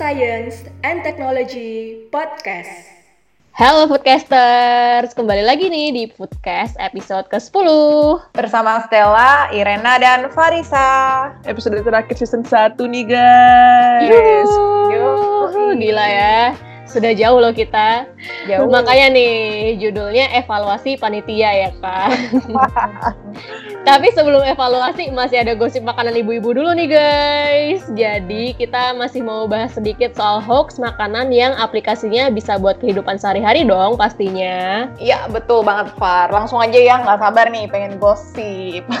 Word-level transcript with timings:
Science 0.00 0.64
and 0.80 1.04
Technology 1.04 2.08
Podcast. 2.08 2.88
Halo 3.52 3.84
Foodcasters, 3.84 5.12
kembali 5.12 5.44
lagi 5.44 5.68
nih 5.68 5.92
di 5.92 6.04
Foodcast 6.08 6.72
episode 6.80 7.28
ke-10 7.28 7.68
Bersama 8.32 8.80
Stella, 8.88 9.52
Irena, 9.52 10.00
dan 10.00 10.32
Farisa. 10.32 10.88
Episode 11.44 11.84
terakhir 11.84 12.16
season 12.16 12.40
1 12.40 12.80
nih 12.80 13.12
guys. 13.12 14.48
Yuh, 14.88 15.76
Gila 15.76 16.06
ya 16.08 16.69
sudah 16.90 17.14
jauh 17.14 17.38
loh 17.38 17.54
kita. 17.54 18.10
Jauh. 18.50 18.66
Makanya 18.66 19.14
nih 19.14 19.34
judulnya 19.78 20.34
evaluasi 20.42 20.98
panitia 20.98 21.68
ya 21.68 21.70
kan. 21.78 22.10
Tapi 23.88 24.12
sebelum 24.12 24.44
evaluasi 24.44 25.08
masih 25.08 25.40
ada 25.40 25.56
gosip 25.56 25.80
makanan 25.80 26.12
ibu-ibu 26.20 26.52
dulu 26.52 26.76
nih 26.76 26.88
guys. 26.90 27.82
Jadi 27.96 28.52
kita 28.58 28.92
masih 28.92 29.24
mau 29.24 29.48
bahas 29.48 29.72
sedikit 29.72 30.12
soal 30.12 30.44
hoax 30.44 30.76
makanan 30.76 31.32
yang 31.32 31.56
aplikasinya 31.56 32.28
bisa 32.28 32.60
buat 32.60 32.76
kehidupan 32.82 33.16
sehari-hari 33.16 33.64
dong 33.64 33.96
pastinya. 33.96 34.90
Iya 35.00 35.30
betul 35.32 35.64
banget 35.64 35.96
Far. 35.96 36.28
Langsung 36.28 36.60
aja 36.60 36.76
ya 36.76 37.00
nggak 37.00 37.18
sabar 37.24 37.48
nih 37.48 37.70
pengen 37.72 37.96
gosip. 37.96 38.84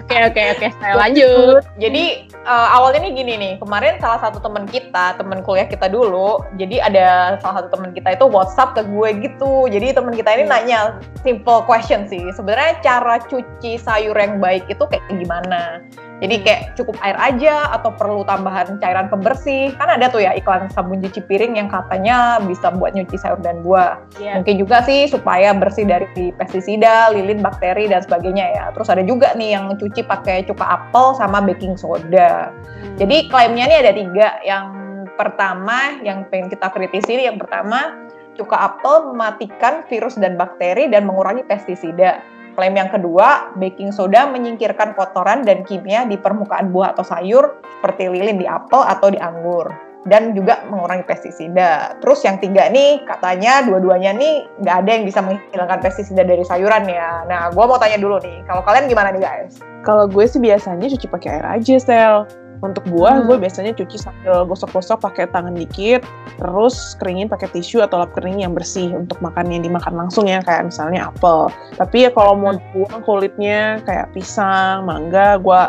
Oke 0.00 0.16
oke 0.26 0.42
oke 0.58 0.68
saya 0.82 0.94
lanjut. 0.98 1.62
Jadi 1.80 2.30
uh, 2.44 2.68
awalnya 2.76 3.08
nih 3.08 3.12
gini 3.14 3.32
nih. 3.38 3.52
Kemarin 3.62 3.98
salah 3.98 4.20
satu 4.22 4.38
teman 4.42 4.66
kita, 4.68 5.18
teman 5.18 5.40
kuliah 5.42 5.66
kita 5.66 5.88
dulu 5.88 6.29
jadi 6.58 6.76
ada 6.90 7.06
salah 7.40 7.62
satu 7.62 7.78
teman 7.78 7.90
kita 7.94 8.16
itu 8.18 8.26
WhatsApp 8.28 8.76
ke 8.76 8.82
gue 8.86 9.08
gitu 9.24 9.68
jadi 9.68 9.96
teman 9.96 10.14
kita 10.14 10.30
ini 10.36 10.44
hmm. 10.46 10.52
nanya 10.52 10.80
simple 11.22 11.62
question 11.64 12.06
sih 12.06 12.22
sebenarnya 12.34 12.80
cara 12.82 13.22
cuci 13.24 13.80
sayur 13.80 14.16
yang 14.16 14.42
baik 14.42 14.66
itu 14.68 14.84
kayak 14.88 15.04
gimana 15.08 15.84
jadi 16.20 16.34
hmm. 16.36 16.44
kayak 16.44 16.62
cukup 16.76 16.96
air 17.00 17.16
aja 17.16 17.72
atau 17.74 17.90
perlu 17.96 18.22
tambahan 18.28 18.76
cairan 18.78 19.08
pembersih 19.08 19.72
kan 19.80 19.88
ada 19.88 20.12
tuh 20.12 20.20
ya 20.20 20.36
iklan 20.36 20.68
sabun 20.72 21.00
cuci 21.00 21.20
piring 21.24 21.56
yang 21.56 21.68
katanya 21.68 22.38
bisa 22.44 22.68
buat 22.72 22.92
nyuci 22.92 23.16
sayur 23.16 23.40
dan 23.40 23.64
buah 23.64 24.00
yeah. 24.20 24.36
mungkin 24.36 24.60
juga 24.60 24.84
sih 24.84 25.08
supaya 25.08 25.52
bersih 25.56 25.88
dari 25.88 26.06
pestisida 26.36 27.12
lilin 27.12 27.40
bakteri 27.40 27.88
dan 27.88 28.04
sebagainya 28.04 28.46
ya 28.56 28.64
terus 28.72 28.88
ada 28.92 29.04
juga 29.04 29.32
nih 29.34 29.56
yang 29.56 29.72
cuci 29.76 30.04
pakai 30.04 30.44
cuka 30.44 30.64
apel 30.64 31.16
sama 31.16 31.40
baking 31.44 31.74
soda 31.76 32.52
hmm. 32.52 32.96
jadi 33.00 33.16
klaimnya 33.32 33.64
nih 33.66 33.78
ada 33.84 33.92
tiga 33.96 34.28
yang 34.44 34.79
pertama 35.20 36.00
yang 36.00 36.24
pengen 36.32 36.48
kita 36.48 36.72
kritisi 36.72 37.20
yang 37.20 37.36
pertama 37.36 38.08
cuka 38.40 38.56
apel 38.56 39.12
mematikan 39.12 39.84
virus 39.92 40.16
dan 40.16 40.40
bakteri 40.40 40.88
dan 40.88 41.04
mengurangi 41.04 41.44
pestisida. 41.44 42.24
Klaim 42.56 42.72
yang 42.72 42.88
kedua, 42.88 43.52
baking 43.60 43.92
soda 43.92 44.26
menyingkirkan 44.32 44.96
kotoran 44.96 45.44
dan 45.44 45.62
kimia 45.68 46.08
di 46.08 46.16
permukaan 46.16 46.72
buah 46.72 46.96
atau 46.96 47.04
sayur 47.04 47.60
seperti 47.78 48.08
lilin 48.08 48.40
di 48.40 48.46
apel 48.48 48.80
atau 48.80 49.12
di 49.12 49.20
anggur 49.20 49.68
dan 50.08 50.32
juga 50.32 50.64
mengurangi 50.72 51.04
pestisida. 51.04 51.94
Terus 52.00 52.24
yang 52.24 52.40
tiga 52.40 52.72
nih 52.72 53.04
katanya 53.04 53.60
dua-duanya 53.68 54.16
nih 54.16 54.48
nggak 54.64 54.76
ada 54.82 54.90
yang 54.96 55.04
bisa 55.04 55.20
menghilangkan 55.20 55.80
pestisida 55.84 56.24
dari 56.24 56.42
sayuran 56.42 56.88
ya. 56.88 57.28
Nah, 57.28 57.52
gue 57.52 57.64
mau 57.64 57.76
tanya 57.76 58.00
dulu 58.00 58.16
nih, 58.24 58.40
kalau 58.48 58.64
kalian 58.64 58.88
gimana 58.88 59.12
nih 59.12 59.22
guys? 59.22 59.60
Kalau 59.84 60.08
gue 60.08 60.24
sih 60.24 60.40
biasanya 60.40 60.88
cuci 60.88 61.06
pakai 61.08 61.40
air 61.40 61.46
aja, 61.46 61.76
Sel. 61.76 62.16
Untuk 62.60 62.84
buah, 62.92 63.20
hmm. 63.20 63.26
gue 63.26 63.36
biasanya 63.40 63.72
cuci 63.72 63.96
sambil 63.96 64.44
gosok-gosok 64.44 65.00
pakai 65.00 65.24
tangan 65.32 65.56
dikit, 65.56 66.04
terus 66.36 66.94
keringin 67.00 67.26
pakai 67.26 67.48
tisu 67.56 67.80
atau 67.80 68.04
lap 68.04 68.12
kering 68.12 68.44
yang 68.44 68.52
bersih 68.52 68.92
untuk 68.92 69.16
makan 69.24 69.48
yang 69.48 69.64
dimakan 69.64 69.96
langsung 69.96 70.28
ya, 70.28 70.44
kayak 70.44 70.68
misalnya 70.68 71.08
apel. 71.08 71.48
Tapi 71.80 72.04
ya 72.04 72.10
kalau 72.12 72.36
mau 72.36 72.52
hmm. 72.52 72.62
buang 72.76 73.02
kulitnya 73.08 73.80
kayak 73.88 74.12
pisang, 74.12 74.84
mangga, 74.84 75.40
gue 75.40 75.62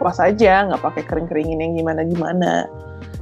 kupas 0.00 0.16
aja, 0.16 0.64
nggak 0.64 0.80
pakai 0.80 1.02
kering-keringin 1.04 1.60
yang 1.60 1.72
gimana-gimana. 1.76 2.64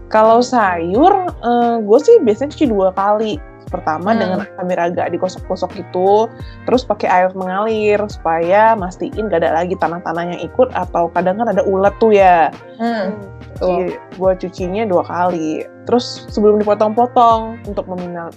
Kalau 0.09 0.41
sayur, 0.41 1.12
uh, 1.43 1.83
gue 1.83 1.99
sih 2.01 2.17
biasanya 2.23 2.55
cuci 2.55 2.67
dua 2.71 2.95
kali 2.95 3.37
Pertama 3.69 4.17
hmm. 4.17 4.19
dengan 4.19 4.39
amir 4.59 4.81
agak 4.81 5.12
digosok-gosok 5.12 5.77
gitu, 5.77 6.27
terus 6.65 6.83
pakai 6.89 7.09
air 7.09 7.31
mengalir 7.37 8.01
supaya 8.09 8.73
mastiin 8.73 9.28
gak 9.28 9.45
ada 9.45 9.61
lagi 9.62 9.77
tanah-tanah 9.77 10.25
yang 10.37 10.41
ikut 10.41 10.73
atau 10.73 11.12
kadang 11.12 11.37
kan 11.41 11.53
ada 11.53 11.62
ulat 11.69 11.93
tuh 12.01 12.17
ya. 12.17 12.49
Hmm. 12.78 13.19
Jadi 13.59 13.99
gue 13.99 14.33
cucinya 14.47 14.87
dua 14.87 15.03
kali. 15.03 15.66
Terus 15.84 16.31
sebelum 16.31 16.62
dipotong-potong 16.62 17.66
untuk 17.66 17.91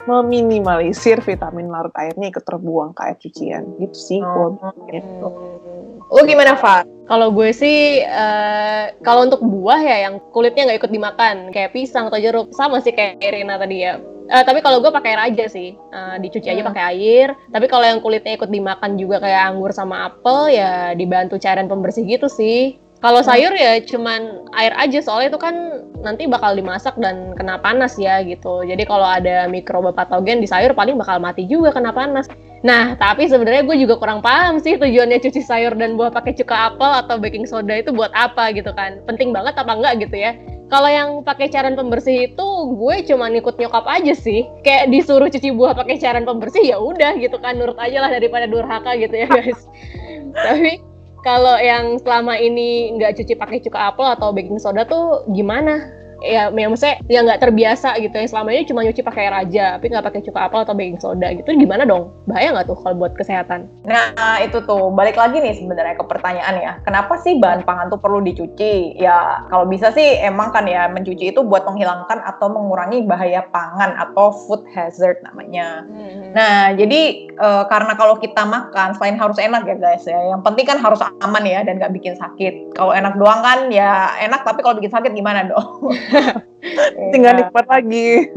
meminimalisir 0.10 1.22
vitamin 1.22 1.70
larut 1.70 1.94
airnya 1.94 2.34
ikut 2.34 2.44
terbuang 2.44 2.98
ke 2.98 3.02
air 3.06 3.18
cucian. 3.22 3.64
Gitu 3.78 3.98
sih 3.98 4.20
oh. 4.20 4.58
gue. 4.58 4.98
Gitu. 4.98 5.28
Lu 6.12 6.22
gimana, 6.28 6.60
Fat? 6.60 6.90
Kalau 7.08 7.32
gue 7.32 7.56
sih, 7.56 8.04
uh, 8.04 8.92
kalau 9.04 9.30
untuk 9.30 9.40
buah 9.44 9.80
ya 9.80 10.12
yang 10.12 10.20
kulitnya 10.36 10.68
nggak 10.68 10.80
ikut 10.84 10.92
dimakan, 10.92 11.36
kayak 11.56 11.72
pisang 11.72 12.12
atau 12.12 12.20
jeruk, 12.20 12.52
sama 12.52 12.84
sih 12.84 12.92
kayak 12.92 13.24
Irina 13.24 13.56
tadi 13.56 13.78
ya 13.84 13.96
Uh, 14.32 14.48
tapi 14.48 14.64
kalau 14.64 14.80
gue 14.80 14.88
pakai 14.88 15.12
air 15.12 15.22
aja 15.28 15.46
sih, 15.52 15.76
uh, 15.92 16.16
dicuci 16.16 16.48
aja 16.48 16.64
hmm. 16.64 16.72
pakai 16.72 16.84
air. 16.96 17.36
Tapi 17.52 17.68
kalau 17.68 17.84
yang 17.84 18.00
kulitnya 18.00 18.40
ikut 18.40 18.48
dimakan 18.48 18.96
juga 18.96 19.20
kayak 19.20 19.52
anggur 19.52 19.76
sama 19.76 20.08
apel, 20.08 20.56
ya 20.56 20.96
dibantu 20.96 21.36
cairan 21.36 21.68
pembersih 21.68 22.08
gitu 22.08 22.32
sih. 22.32 22.80
Kalau 23.02 23.26
hmm. 23.26 23.30
sayur 23.34 23.54
ya 23.58 23.82
cuman 23.82 24.46
air 24.54 24.74
aja 24.78 25.02
soalnya 25.02 25.34
itu 25.34 25.42
kan 25.42 25.56
nanti 26.06 26.30
bakal 26.30 26.54
dimasak 26.54 26.94
dan 27.02 27.34
kena 27.34 27.58
panas 27.58 27.98
ya 27.98 28.22
gitu. 28.22 28.62
Jadi 28.62 28.86
kalau 28.86 29.06
ada 29.06 29.50
mikroba 29.50 29.90
patogen 29.90 30.38
di 30.38 30.46
sayur 30.46 30.78
paling 30.78 31.02
bakal 31.02 31.18
mati 31.18 31.50
juga 31.50 31.74
kena 31.74 31.90
panas. 31.90 32.30
Nah, 32.62 32.94
tapi 32.94 33.26
sebenarnya 33.26 33.66
gue 33.66 33.74
juga 33.82 33.98
kurang 33.98 34.22
paham 34.22 34.62
sih 34.62 34.78
tujuannya 34.78 35.18
cuci 35.18 35.42
sayur 35.42 35.74
dan 35.74 35.98
buah 35.98 36.14
pakai 36.14 36.38
cuka 36.38 36.74
apel 36.74 36.92
atau 37.02 37.18
baking 37.18 37.50
soda 37.50 37.74
itu 37.74 37.90
buat 37.90 38.14
apa 38.14 38.54
gitu 38.54 38.70
kan. 38.78 39.02
Penting 39.10 39.34
banget 39.34 39.58
apa 39.58 39.74
enggak 39.74 40.06
gitu 40.06 40.22
ya. 40.22 40.38
Kalau 40.70 40.88
yang 40.88 41.10
pakai 41.26 41.50
cairan 41.50 41.74
pembersih 41.74 42.32
itu 42.32 42.48
gue 42.78 42.96
cuma 43.10 43.34
ikut 43.34 43.58
nyokap 43.58 43.86
aja 43.90 44.14
sih. 44.14 44.46
Kayak 44.62 44.94
disuruh 44.94 45.26
cuci 45.26 45.50
buah 45.58 45.74
pakai 45.74 45.98
cairan 45.98 46.22
pembersih 46.22 46.70
ya 46.70 46.78
udah 46.78 47.18
gitu 47.18 47.42
kan 47.42 47.58
nurut 47.58 47.82
aja 47.82 47.98
lah 47.98 48.14
daripada 48.14 48.46
durhaka 48.46 48.94
gitu 48.94 49.26
ya 49.26 49.26
guys. 49.26 49.66
Tapi 50.46 50.91
kalau 51.22 51.56
yang 51.62 52.02
selama 52.02 52.38
ini 52.42 52.98
nggak 52.98 53.14
cuci 53.22 53.34
pakai 53.38 53.62
cuka 53.62 53.94
apel 53.94 54.08
atau 54.10 54.34
baking 54.34 54.58
soda 54.58 54.86
tuh 54.86 55.26
gimana? 55.30 56.01
Ya, 56.22 56.54
ya 56.54 56.68
maksudnya 56.70 56.98
ya 57.10 57.20
nggak 57.26 57.42
terbiasa 57.42 57.98
gitu 58.00 58.14
yang 58.14 58.30
selama 58.30 58.50
ini 58.54 58.64
cuma 58.70 58.86
nyuci 58.86 59.02
pakai 59.02 59.22
air 59.28 59.36
aja 59.36 59.66
tapi 59.78 59.90
nggak 59.90 60.06
pakai 60.06 60.22
cuka 60.24 60.40
apel 60.48 60.60
atau 60.64 60.76
baking 60.78 61.02
soda 61.02 61.28
gitu. 61.34 61.50
Gimana 61.52 61.84
dong? 61.84 62.14
Bahaya 62.30 62.54
nggak 62.54 62.70
tuh 62.70 62.78
kalau 62.80 62.96
buat 63.02 63.14
kesehatan? 63.18 63.68
Nah 63.84 64.38
itu 64.40 64.62
tuh. 64.64 64.94
Balik 64.94 65.18
lagi 65.18 65.42
nih 65.42 65.58
sebenarnya 65.58 65.98
ke 65.98 66.06
pertanyaan 66.06 66.56
ya. 66.62 66.74
Kenapa 66.86 67.18
sih 67.20 67.42
bahan 67.42 67.66
pangan 67.66 67.90
tuh 67.90 68.00
perlu 68.00 68.22
dicuci? 68.22 68.96
Ya 68.96 69.44
kalau 69.50 69.66
bisa 69.66 69.90
sih 69.92 70.22
emang 70.22 70.54
kan 70.54 70.70
ya 70.70 70.86
mencuci 70.88 71.34
itu 71.34 71.42
buat 71.42 71.66
menghilangkan 71.66 72.22
atau 72.22 72.54
mengurangi 72.54 73.04
bahaya 73.04 73.42
pangan 73.50 73.98
atau 73.98 74.30
food 74.46 74.62
hazard 74.72 75.18
namanya. 75.26 75.84
Hmm. 75.92 76.32
nah 76.32 76.72
jadi 76.72 77.32
e, 77.32 77.48
karena 77.68 77.94
kalau 77.98 78.16
kita 78.20 78.44
makan 78.48 78.96
selain 78.96 79.20
harus 79.20 79.36
enak 79.40 79.68
ya 79.68 79.76
guys 79.76 80.04
ya 80.08 80.20
yang 80.32 80.42
penting 80.46 80.64
kan 80.64 80.80
harus 80.80 81.02
aman 81.02 81.44
ya 81.44 81.66
dan 81.66 81.82
nggak 81.82 81.94
bikin 81.96 82.14
sakit. 82.16 82.76
Kalau 82.78 82.94
enak 82.94 83.18
doang 83.18 83.42
kan 83.42 83.68
ya 83.74 84.16
enak 84.22 84.44
tapi 84.46 84.64
kalau 84.64 84.78
bikin 84.80 84.92
sakit 84.92 85.12
gimana 85.16 85.48
dong 85.48 85.92
tinggal 87.14 87.34
nikmat 87.38 87.66
lagi. 87.68 88.30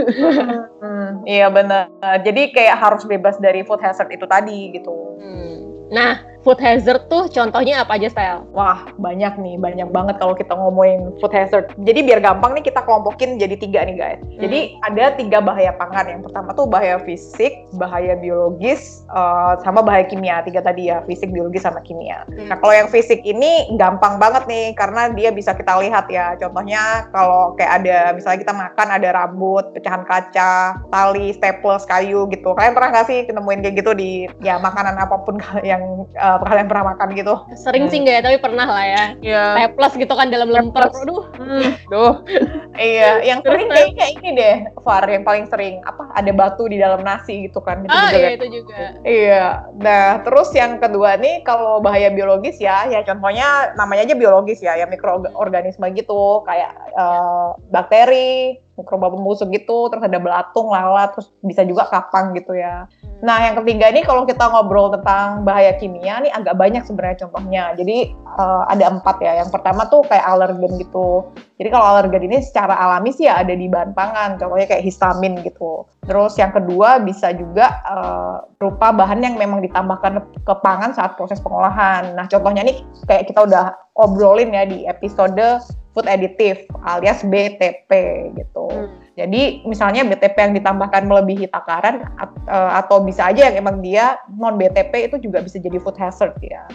iya 1.28 1.46
benar. 1.52 1.90
Jadi 2.24 2.54
kayak 2.54 2.76
harus 2.80 3.02
bebas 3.04 3.36
dari 3.38 3.62
food 3.66 3.80
hazard 3.82 4.10
itu 4.10 4.24
tadi 4.26 4.72
gitu. 4.74 4.96
Hmm. 5.20 5.56
Nah, 5.92 6.33
food 6.44 6.60
hazard 6.60 7.08
tuh 7.08 7.26
contohnya 7.32 7.82
apa 7.82 7.96
aja, 7.96 8.12
Style? 8.12 8.44
Wah, 8.52 8.84
banyak 9.00 9.40
nih, 9.40 9.56
banyak 9.56 9.88
banget 9.90 10.20
kalau 10.20 10.36
kita 10.36 10.52
ngomongin 10.52 11.16
food 11.18 11.32
hazard. 11.32 11.72
Jadi 11.80 12.04
biar 12.04 12.20
gampang 12.20 12.52
nih 12.54 12.68
kita 12.68 12.84
kelompokin 12.84 13.40
jadi 13.40 13.56
tiga 13.56 13.80
nih 13.88 13.96
guys. 13.96 14.20
Hmm. 14.20 14.44
Jadi 14.44 14.76
ada 14.84 15.04
tiga 15.16 15.40
bahaya 15.40 15.72
pangan. 15.74 16.06
Yang 16.06 16.22
pertama 16.30 16.52
tuh 16.52 16.68
bahaya 16.68 17.00
fisik, 17.02 17.64
bahaya 17.80 18.14
biologis, 18.20 19.02
uh, 19.10 19.56
sama 19.64 19.80
bahaya 19.80 20.04
kimia. 20.04 20.44
Tiga 20.44 20.60
tadi 20.60 20.92
ya, 20.92 21.00
fisik, 21.08 21.32
biologis, 21.32 21.64
sama 21.64 21.80
kimia. 21.80 22.28
Hmm. 22.28 22.52
Nah 22.52 22.60
kalau 22.60 22.76
yang 22.76 22.92
fisik 22.92 23.24
ini 23.24 23.72
gampang 23.80 24.20
banget 24.20 24.44
nih, 24.44 24.76
karena 24.76 25.08
dia 25.16 25.32
bisa 25.32 25.56
kita 25.56 25.80
lihat 25.80 26.06
ya. 26.12 26.36
Contohnya 26.36 27.08
kalau 27.08 27.56
kayak 27.56 27.82
ada, 27.82 27.98
misalnya 28.12 28.44
kita 28.44 28.54
makan 28.54 28.88
ada 28.92 29.08
rambut, 29.16 29.64
pecahan 29.72 30.04
kaca, 30.04 30.76
tali, 30.92 31.32
staples, 31.32 31.88
kayu 31.88 32.28
gitu. 32.28 32.52
Kalian 32.52 32.76
pernah 32.76 32.92
nggak 32.92 33.06
sih 33.08 33.18
ketemuin 33.24 33.64
kayak 33.64 33.80
gitu 33.80 33.96
di 33.96 34.28
ya 34.44 34.60
makanan 34.60 35.00
apa 35.00 35.16
pun 35.24 35.40
yang 35.64 36.04
uh, 36.20 36.33
apa 36.40 36.44
kalian 36.50 36.66
pernah 36.66 36.94
makan 36.94 37.08
gitu? 37.14 37.34
Sering 37.54 37.86
hmm. 37.86 37.92
sih 37.92 37.98
enggak 38.02 38.14
ya, 38.18 38.22
tapi 38.26 38.38
pernah 38.42 38.66
lah 38.66 38.84
ya. 38.86 39.04
Iya. 39.20 39.44
Yeah. 39.60 39.70
plus 39.74 39.94
gitu 39.94 40.14
kan 40.14 40.28
dalam 40.30 40.50
lemper. 40.50 40.90
Aduh. 40.90 41.24
Hmm. 41.38 41.64
Duh. 41.90 42.14
iya, 42.78 43.22
yang 43.22 43.40
sering 43.44 43.70
kayak, 43.70 43.94
kayak 43.94 44.12
ini 44.18 44.30
deh, 44.34 44.56
Far, 44.82 45.04
yang 45.06 45.22
paling 45.22 45.46
sering 45.46 45.84
apa? 45.84 46.10
Ada 46.16 46.32
batu 46.34 46.64
di 46.66 46.80
dalam 46.80 47.04
nasi 47.04 47.46
gitu 47.46 47.60
kan. 47.62 47.84
Itu 47.84 47.92
ah, 47.92 48.10
juga, 48.10 48.16
iya 48.16 48.26
kan? 48.26 48.36
itu 48.36 48.46
juga. 48.50 48.78
Iya. 49.04 49.44
Nah, 49.78 50.06
terus 50.24 50.48
yang 50.56 50.80
kedua 50.80 51.20
nih 51.20 51.44
kalau 51.46 51.78
bahaya 51.78 52.10
biologis 52.10 52.58
ya, 52.58 52.88
ya 52.88 53.04
contohnya 53.04 53.76
namanya 53.78 54.08
aja 54.08 54.14
biologis 54.16 54.58
ya, 54.64 54.74
ya 54.78 54.86
mikroorganisme 54.88 55.86
gitu, 55.94 56.42
kayak 56.48 56.72
uh, 56.96 57.54
bakteri, 57.68 58.63
mikroba 58.74 59.10
pembusuk 59.10 59.50
gitu, 59.54 59.88
terus 59.90 60.02
ada 60.02 60.18
belatung, 60.18 60.70
lalat, 60.74 61.14
terus 61.14 61.30
bisa 61.42 61.62
juga 61.62 61.86
kapang 61.90 62.34
gitu 62.34 62.54
ya. 62.54 62.90
Nah, 63.24 63.40
yang 63.40 63.56
ketiga 63.62 63.88
ini 63.88 64.04
kalau 64.04 64.28
kita 64.28 64.44
ngobrol 64.50 64.92
tentang 64.92 65.48
bahaya 65.48 65.72
kimia 65.80 66.20
nih 66.20 66.32
agak 66.34 66.58
banyak 66.60 66.82
sebenarnya 66.84 67.24
contohnya. 67.24 67.72
Jadi 67.72 68.12
uh, 68.36 68.68
ada 68.68 68.92
empat 68.92 69.16
ya. 69.22 69.40
Yang 69.40 69.54
pertama 69.54 69.88
tuh 69.88 70.04
kayak 70.04 70.26
alergen 70.26 70.76
gitu. 70.76 71.32
Jadi 71.56 71.68
kalau 71.70 71.86
alergen 71.94 72.26
ini 72.26 72.42
secara 72.42 72.74
alami 72.74 73.14
sih 73.14 73.30
ya 73.30 73.40
ada 73.40 73.54
di 73.54 73.70
bahan 73.70 73.94
pangan, 73.94 74.36
contohnya 74.36 74.66
kayak 74.66 74.84
histamin 74.84 75.38
gitu. 75.46 75.86
Terus 76.04 76.34
yang 76.36 76.52
kedua 76.52 77.00
bisa 77.00 77.32
juga 77.32 77.80
uh, 77.86 78.44
berupa 78.58 78.90
bahan 78.92 79.22
yang 79.22 79.38
memang 79.38 79.62
ditambahkan 79.64 80.20
ke 80.44 80.54
pangan 80.60 80.92
saat 80.92 81.14
proses 81.14 81.40
pengolahan. 81.40 82.12
Nah 82.18 82.26
contohnya 82.26 82.66
nih 82.66 82.82
kayak 83.06 83.30
kita 83.30 83.46
udah 83.46 83.72
obrolin 83.94 84.50
ya 84.50 84.66
di 84.66 84.84
episode 84.84 85.38
food 85.94 86.10
additive 86.10 86.66
alias 86.82 87.22
BTP 87.22 87.90
gitu. 88.34 88.66
Hmm. 88.66 89.00
Jadi 89.14 89.62
misalnya 89.62 90.02
BTP 90.02 90.34
yang 90.34 90.54
ditambahkan 90.58 91.06
melebihi 91.06 91.46
takaran 91.48 92.02
eh, 92.50 92.70
atau 92.74 93.00
bisa 93.06 93.30
aja 93.30 93.48
yang 93.48 93.62
emang 93.62 93.78
dia 93.78 94.18
non 94.34 94.58
BTP 94.58 95.08
itu 95.08 95.16
juga 95.22 95.40
bisa 95.40 95.62
jadi 95.62 95.78
food 95.78 95.94
hazard 95.96 96.34
ya. 96.42 96.66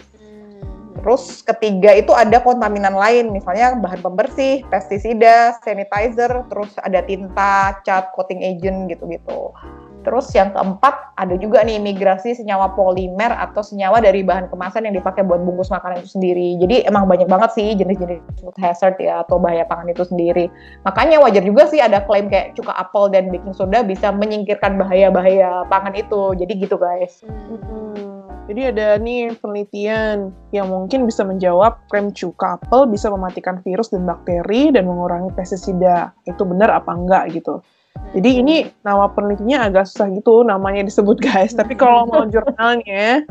Terus 1.00 1.40
ketiga 1.40 1.96
itu 1.96 2.12
ada 2.12 2.44
kontaminan 2.44 2.92
lain, 2.92 3.32
misalnya 3.32 3.72
bahan 3.72 4.04
pembersih, 4.04 4.60
pestisida, 4.68 5.56
sanitizer, 5.64 6.28
terus 6.52 6.76
ada 6.76 7.00
tinta, 7.00 7.80
cat, 7.88 8.12
coating 8.12 8.44
agent 8.44 8.92
gitu-gitu. 8.92 9.56
Terus 10.00 10.32
yang 10.32 10.56
keempat 10.56 11.12
ada 11.20 11.36
juga 11.36 11.60
nih 11.60 11.76
migrasi 11.76 12.32
senyawa 12.32 12.72
polimer 12.72 13.28
atau 13.36 13.60
senyawa 13.60 14.00
dari 14.00 14.24
bahan 14.24 14.48
kemasan 14.48 14.88
yang 14.88 14.96
dipakai 14.96 15.20
buat 15.20 15.44
bungkus 15.44 15.68
makanan 15.68 16.00
itu 16.00 16.16
sendiri. 16.16 16.56
Jadi 16.56 16.88
emang 16.88 17.04
banyak 17.04 17.28
banget 17.28 17.52
sih 17.52 17.76
jenis-jenis 17.76 18.24
food 18.40 18.56
hazard 18.56 18.96
ya 18.96 19.20
atau 19.20 19.36
bahaya 19.36 19.68
pangan 19.68 19.92
itu 19.92 20.08
sendiri. 20.08 20.48
Makanya 20.88 21.20
wajar 21.20 21.44
juga 21.44 21.68
sih 21.68 21.84
ada 21.84 22.00
klaim 22.08 22.32
kayak 22.32 22.56
cuka 22.56 22.72
apel 22.72 23.12
dan 23.12 23.28
baking 23.28 23.52
soda 23.52 23.84
bisa 23.84 24.08
menyingkirkan 24.08 24.80
bahaya-bahaya 24.80 25.68
pangan 25.68 25.92
itu. 25.92 26.32
Jadi 26.32 26.52
gitu 26.56 26.80
guys. 26.80 27.20
Hmm. 27.20 28.24
Jadi 28.50 28.66
ada 28.66 28.98
nih 28.98 29.38
penelitian 29.38 30.34
yang 30.50 30.66
mungkin 30.66 31.06
bisa 31.06 31.22
menjawab 31.22 31.86
klaim 31.86 32.10
cuka 32.10 32.58
apel 32.58 32.90
bisa 32.90 33.06
mematikan 33.06 33.62
virus 33.62 33.94
dan 33.94 34.02
bakteri 34.02 34.74
dan 34.74 34.90
mengurangi 34.90 35.30
pestisida. 35.38 36.10
Itu 36.26 36.42
benar 36.42 36.74
apa 36.74 36.90
enggak 36.90 37.30
gitu. 37.30 37.62
Jadi 38.10 38.42
ini 38.42 38.56
nama 38.82 39.06
penelitinya 39.06 39.70
agak 39.70 39.86
susah 39.86 40.10
gitu 40.10 40.42
namanya 40.42 40.82
disebut 40.82 41.22
guys. 41.22 41.54
Tapi 41.54 41.78
kalau 41.78 42.10
mau 42.10 42.26
jurnalnya, 42.26 43.22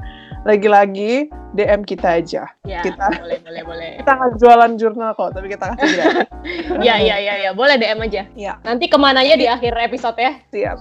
lagi-lagi 0.47 1.27
DM 1.51 1.83
kita 1.83 2.21
aja. 2.21 2.47
Ya, 2.63 2.79
kita 2.79 3.11
boleh, 3.19 3.39
boleh, 3.43 3.63
boleh. 3.67 3.89
Kita 3.99 4.11
nggak 4.15 4.31
jualan 4.39 4.71
jurnal 4.79 5.11
kok, 5.17 5.35
tapi 5.35 5.47
kita 5.51 5.75
kasih 5.75 5.89
gratis. 5.99 6.27
ya, 6.87 6.95
ya, 6.95 7.15
ya, 7.19 7.33
ya, 7.43 7.51
boleh 7.51 7.75
DM 7.75 7.99
aja. 8.07 8.23
Ya. 8.39 8.53
Nanti 8.63 8.87
ke 8.87 8.95
mananya 8.95 9.35
di 9.35 9.47
akhir 9.49 9.75
episode 9.75 10.15
ya. 10.15 10.31
Siap. 10.53 10.77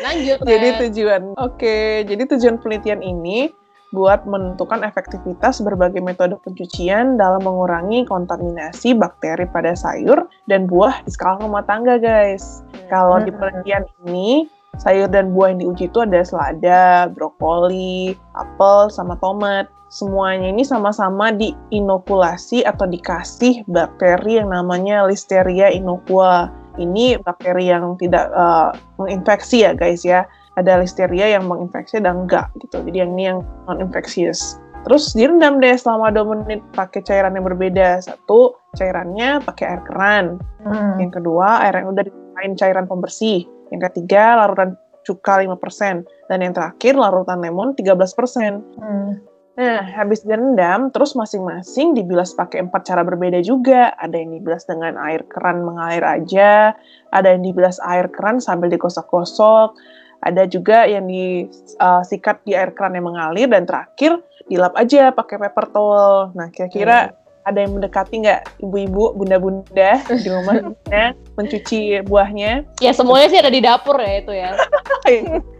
Lanjut. 0.00 0.38
jadi 0.50 0.68
tujuan, 0.88 1.22
oke, 1.36 2.08
jadi 2.08 2.22
tujuan 2.24 2.56
penelitian 2.62 3.04
ini 3.04 3.52
buat 3.92 4.28
menentukan 4.28 4.84
efektivitas 4.84 5.64
berbagai 5.64 6.04
metode 6.04 6.36
pencucian 6.44 7.16
dalam 7.16 7.40
mengurangi 7.40 8.04
kontaminasi 8.04 8.92
bakteri 8.92 9.48
pada 9.48 9.72
sayur 9.72 10.28
dan 10.44 10.68
buah 10.68 11.00
di 11.08 11.10
skala 11.12 11.40
rumah 11.40 11.64
tangga, 11.64 11.96
guys. 11.96 12.60
Kalau 12.92 13.24
di 13.24 13.32
hmm. 13.32 13.38
penelitian 13.40 13.84
ini, 14.04 14.44
sayur 14.76 15.08
dan 15.08 15.32
buah 15.32 15.56
yang 15.56 15.60
diuji 15.64 15.88
itu 15.88 15.98
ada 16.04 16.20
selada, 16.20 17.08
brokoli, 17.08 18.12
apel, 18.36 18.92
sama 18.92 19.16
tomat. 19.24 19.66
Semuanya 19.88 20.52
ini 20.52 20.68
sama-sama 20.68 21.32
diinokulasi 21.32 22.60
atau 22.68 22.84
dikasih 22.84 23.64
bakteri 23.64 24.36
yang 24.36 24.52
namanya 24.52 25.08
Listeria 25.08 25.72
innocua. 25.72 26.52
Ini 26.76 27.24
bakteri 27.24 27.72
yang 27.72 27.96
tidak 27.96 28.28
uh, 28.36 28.76
menginfeksi 29.00 29.64
ya 29.64 29.72
guys 29.72 30.04
ya 30.04 30.28
ada 30.58 30.82
listeria 30.82 31.38
yang 31.38 31.46
menginfeksi 31.46 32.02
dan 32.02 32.26
enggak 32.26 32.50
gitu. 32.58 32.82
Jadi 32.82 32.98
yang 32.98 33.14
ini 33.14 33.24
yang 33.30 33.38
non 33.70 33.78
infeksius. 33.78 34.58
Terus 34.86 35.12
direndam 35.14 35.58
deh 35.58 35.74
selama 35.74 36.10
2 36.14 36.32
menit 36.32 36.60
pakai 36.74 37.02
cairan 37.02 37.34
yang 37.34 37.46
berbeda. 37.46 38.02
Satu, 38.02 38.56
cairannya 38.78 39.42
pakai 39.42 39.64
air 39.74 39.82
keran. 39.86 40.38
Hmm. 40.62 40.96
Yang 41.02 41.22
kedua, 41.22 41.66
air 41.66 41.82
yang 41.82 41.92
udah 41.92 42.04
ditambahin 42.06 42.54
cairan 42.56 42.86
pembersih. 42.86 43.44
Yang 43.74 43.90
ketiga, 43.90 44.38
larutan 44.38 44.78
cuka 45.02 45.44
5%. 45.44 46.06
Dan 46.30 46.38
yang 46.40 46.54
terakhir, 46.54 46.94
larutan 46.94 47.42
lemon 47.42 47.74
13%. 47.74 48.62
Hmm. 48.78 49.18
Nah, 49.58 49.82
habis 49.82 50.22
direndam, 50.22 50.94
terus 50.94 51.18
masing-masing 51.18 51.98
dibilas 51.98 52.30
pakai 52.30 52.62
empat 52.62 52.86
cara 52.86 53.02
berbeda 53.02 53.42
juga. 53.42 53.90
Ada 53.98 54.14
yang 54.14 54.38
dibilas 54.38 54.62
dengan 54.70 54.94
air 54.94 55.26
keran 55.26 55.66
mengalir 55.66 56.06
aja, 56.06 56.78
ada 57.10 57.28
yang 57.34 57.42
dibilas 57.42 57.82
air 57.82 58.06
keran 58.06 58.38
sambil 58.38 58.70
digosok-gosok, 58.70 59.74
ada 60.22 60.42
juga 60.50 60.84
yang 60.84 61.06
disikat 61.06 62.36
uh, 62.38 62.44
di 62.44 62.52
air 62.54 62.74
keran 62.74 62.98
yang 62.98 63.06
mengalir 63.06 63.46
dan 63.46 63.64
terakhir 63.64 64.18
dilap 64.48 64.74
aja 64.74 65.12
pakai 65.12 65.36
paper 65.38 65.66
towel. 65.70 66.34
Nah, 66.34 66.48
kira-kira 66.50 67.12
hmm. 67.12 67.48
ada 67.48 67.58
yang 67.62 67.72
mendekati 67.76 68.14
nggak 68.24 68.40
ibu-ibu, 68.64 69.14
bunda-bunda 69.14 70.02
di 70.08 70.28
rumahnya 70.28 71.14
mencuci 71.38 72.02
buahnya? 72.08 72.66
Ya 72.82 72.92
semuanya 72.96 73.28
sih 73.30 73.38
ada 73.38 73.52
di 73.52 73.60
dapur 73.62 73.96
ya 74.00 74.12
itu 74.18 74.32
ya. 74.34 74.50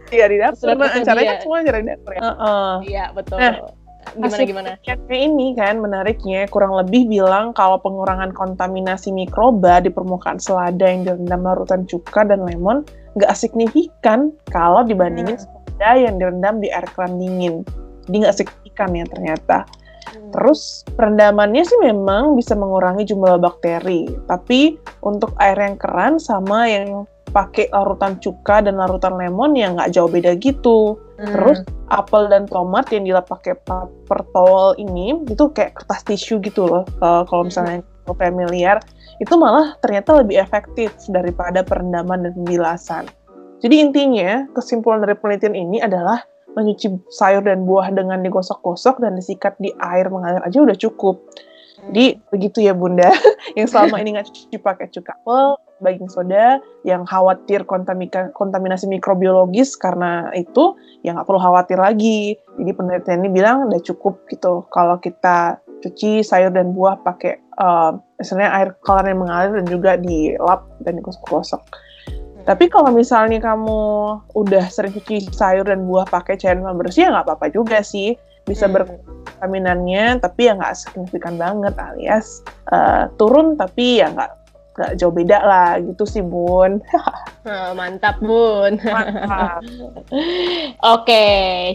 Iya 0.09 0.25
di 0.25 0.41
dapur. 0.41 0.73
Nah, 0.73 0.89
acaranya 0.89 1.37
semua 1.37 1.61
ada 1.61 1.81
di 1.85 1.89
dapur 1.93 2.11
ya. 2.17 2.21
Uh 2.25 2.29
-uh. 2.33 2.71
Iya 2.81 3.05
betul. 3.13 3.37
Nah, 3.37 3.53
gimana 4.15 4.43
gimana? 4.43 4.69
Ini 5.09 5.47
kan 5.55 5.75
menariknya 5.83 6.47
kurang 6.49 6.73
lebih 6.75 7.07
bilang 7.07 7.51
kalau 7.53 7.77
pengurangan 7.83 8.33
kontaminasi 8.33 9.13
mikroba 9.13 9.83
di 9.83 9.91
permukaan 9.91 10.41
selada 10.41 10.87
yang 10.87 11.05
direndam 11.05 11.45
larutan 11.45 11.85
cuka 11.85 12.25
dan 12.25 12.43
lemon 12.43 12.83
nggak 13.19 13.33
signifikan 13.35 14.33
kalau 14.49 14.85
dibandingin 14.85 15.37
hmm. 15.37 15.43
selada 15.43 15.91
yang 15.99 16.15
direndam 16.17 16.55
di 16.63 16.67
air 16.71 16.87
keran 16.95 17.19
dingin. 17.19 17.61
Jadi 18.07 18.15
nggak 18.25 18.37
signifikan 18.37 18.89
ya 18.95 19.05
ternyata. 19.05 19.57
Hmm. 20.09 20.31
Terus 20.33 20.87
perendamannya 20.97 21.63
sih 21.65 21.79
memang 21.83 22.33
bisa 22.33 22.57
mengurangi 22.57 23.05
jumlah 23.05 23.37
bakteri, 23.37 24.09
tapi 24.25 24.79
untuk 25.05 25.35
air 25.37 25.57
yang 25.59 25.77
keran 25.77 26.17
sama 26.17 26.65
yang 26.65 27.05
pakai 27.29 27.69
larutan 27.69 28.17
cuka 28.17 28.65
dan 28.65 28.77
larutan 28.77 29.15
lemon 29.15 29.53
ya 29.55 29.71
nggak 29.71 29.93
jauh 29.93 30.09
beda 30.09 30.35
gitu. 30.41 30.97
Hmm. 31.19 31.35
Terus 31.35 31.59
apel 31.93 32.29
dan 32.29 32.49
tomat 32.49 32.89
yang 32.89 33.05
dilap 33.05 33.29
pakai 33.29 33.57
paper 33.65 34.19
towel 34.33 34.73
ini 34.77 35.15
itu 35.29 35.45
kayak 35.53 35.77
kertas 35.79 36.01
tisu 36.05 36.41
gitu 36.41 36.65
loh. 36.65 36.83
Uh, 36.99 37.23
kalau 37.29 37.45
hmm. 37.45 37.49
misalnya 37.53 37.77
hmm. 37.81 38.17
familiar 38.17 38.77
itu 39.19 39.33
malah 39.35 39.75
ternyata 39.83 40.23
lebih 40.23 40.39
efektif 40.39 40.89
daripada 41.11 41.61
perendaman 41.61 42.25
dan 42.25 42.31
pembilasan. 42.33 43.03
Jadi 43.59 43.75
intinya 43.83 44.47
kesimpulan 44.55 45.03
dari 45.03 45.19
penelitian 45.19 45.55
ini 45.55 45.83
adalah 45.83 46.23
mencuci 46.55 47.11
sayur 47.11 47.43
dan 47.43 47.67
buah 47.67 47.91
dengan 47.93 48.23
digosok-gosok 48.23 49.03
dan 49.03 49.19
disikat 49.19 49.53
di 49.59 49.69
air 49.83 50.07
mengalir 50.07 50.41
aja 50.41 50.63
udah 50.63 50.77
cukup. 50.79 51.19
Jadi 51.87 52.19
begitu 52.29 52.59
ya 52.59 52.75
bunda, 52.75 53.07
yang 53.57 53.67
selama 53.71 53.97
ini 54.03 54.19
nggak 54.19 54.27
cuci 54.27 54.57
pakai 54.59 54.91
cuka 54.91 55.15
apel, 55.15 55.55
baking 55.79 56.11
soda 56.11 56.59
yang 56.83 57.07
khawatir 57.07 57.63
kontaminasi 58.35 58.85
mikrobiologis 58.85 59.79
karena 59.79 60.27
itu 60.35 60.75
ya 61.01 61.15
nggak 61.15 61.25
perlu 61.25 61.39
khawatir 61.39 61.79
lagi. 61.79 62.35
Jadi 62.59 62.71
penelitian 62.75 63.23
ini 63.23 63.29
bilang 63.31 63.71
udah 63.71 63.81
cukup 63.81 64.27
gitu 64.27 64.67
kalau 64.69 64.99
kita 64.99 65.57
cuci 65.79 66.21
sayur 66.21 66.51
dan 66.51 66.75
buah 66.75 66.99
pakai 67.01 67.39
uh, 67.55 67.95
misalnya 68.19 68.51
air 68.51 68.75
kolam 68.83 69.07
yang 69.07 69.19
mengalir 69.23 69.51
dan 69.63 69.65
juga 69.71 69.95
dilap 69.95 70.67
dan 70.83 70.99
digosok-gosok. 70.99 71.63
Hmm. 71.63 72.43
Tapi 72.43 72.67
kalau 72.67 72.91
misalnya 72.91 73.39
kamu 73.39 73.79
udah 74.35 74.65
sering 74.67 74.91
cuci 74.91 75.31
sayur 75.31 75.63
dan 75.63 75.87
buah 75.87 76.03
pakai 76.11 76.35
cairan 76.35 76.67
pembersih 76.67 77.07
ya 77.07 77.15
nggak 77.15 77.25
apa-apa 77.31 77.47
juga 77.55 77.79
sih 77.79 78.19
bisa 78.49 78.65
hmm. 78.65 78.73
berkontaminannya 78.75 80.17
tapi 80.17 80.49
ya 80.49 80.57
nggak 80.57 80.73
signifikan 80.73 81.37
banget 81.37 81.77
alias 81.77 82.41
uh, 82.73 83.05
turun 83.21 83.53
tapi 83.53 84.01
ya 84.01 84.09
nggak 84.09 84.33
nggak 84.79 84.95
jauh 84.95 85.11
beda 85.11 85.43
lah 85.43 85.75
gitu 85.83 86.07
sih 86.07 86.23
bun 86.23 86.79
oh, 87.51 87.71
mantap 87.75 88.15
bun 88.23 88.79
mantap. 88.79 89.59
oke 90.95 91.27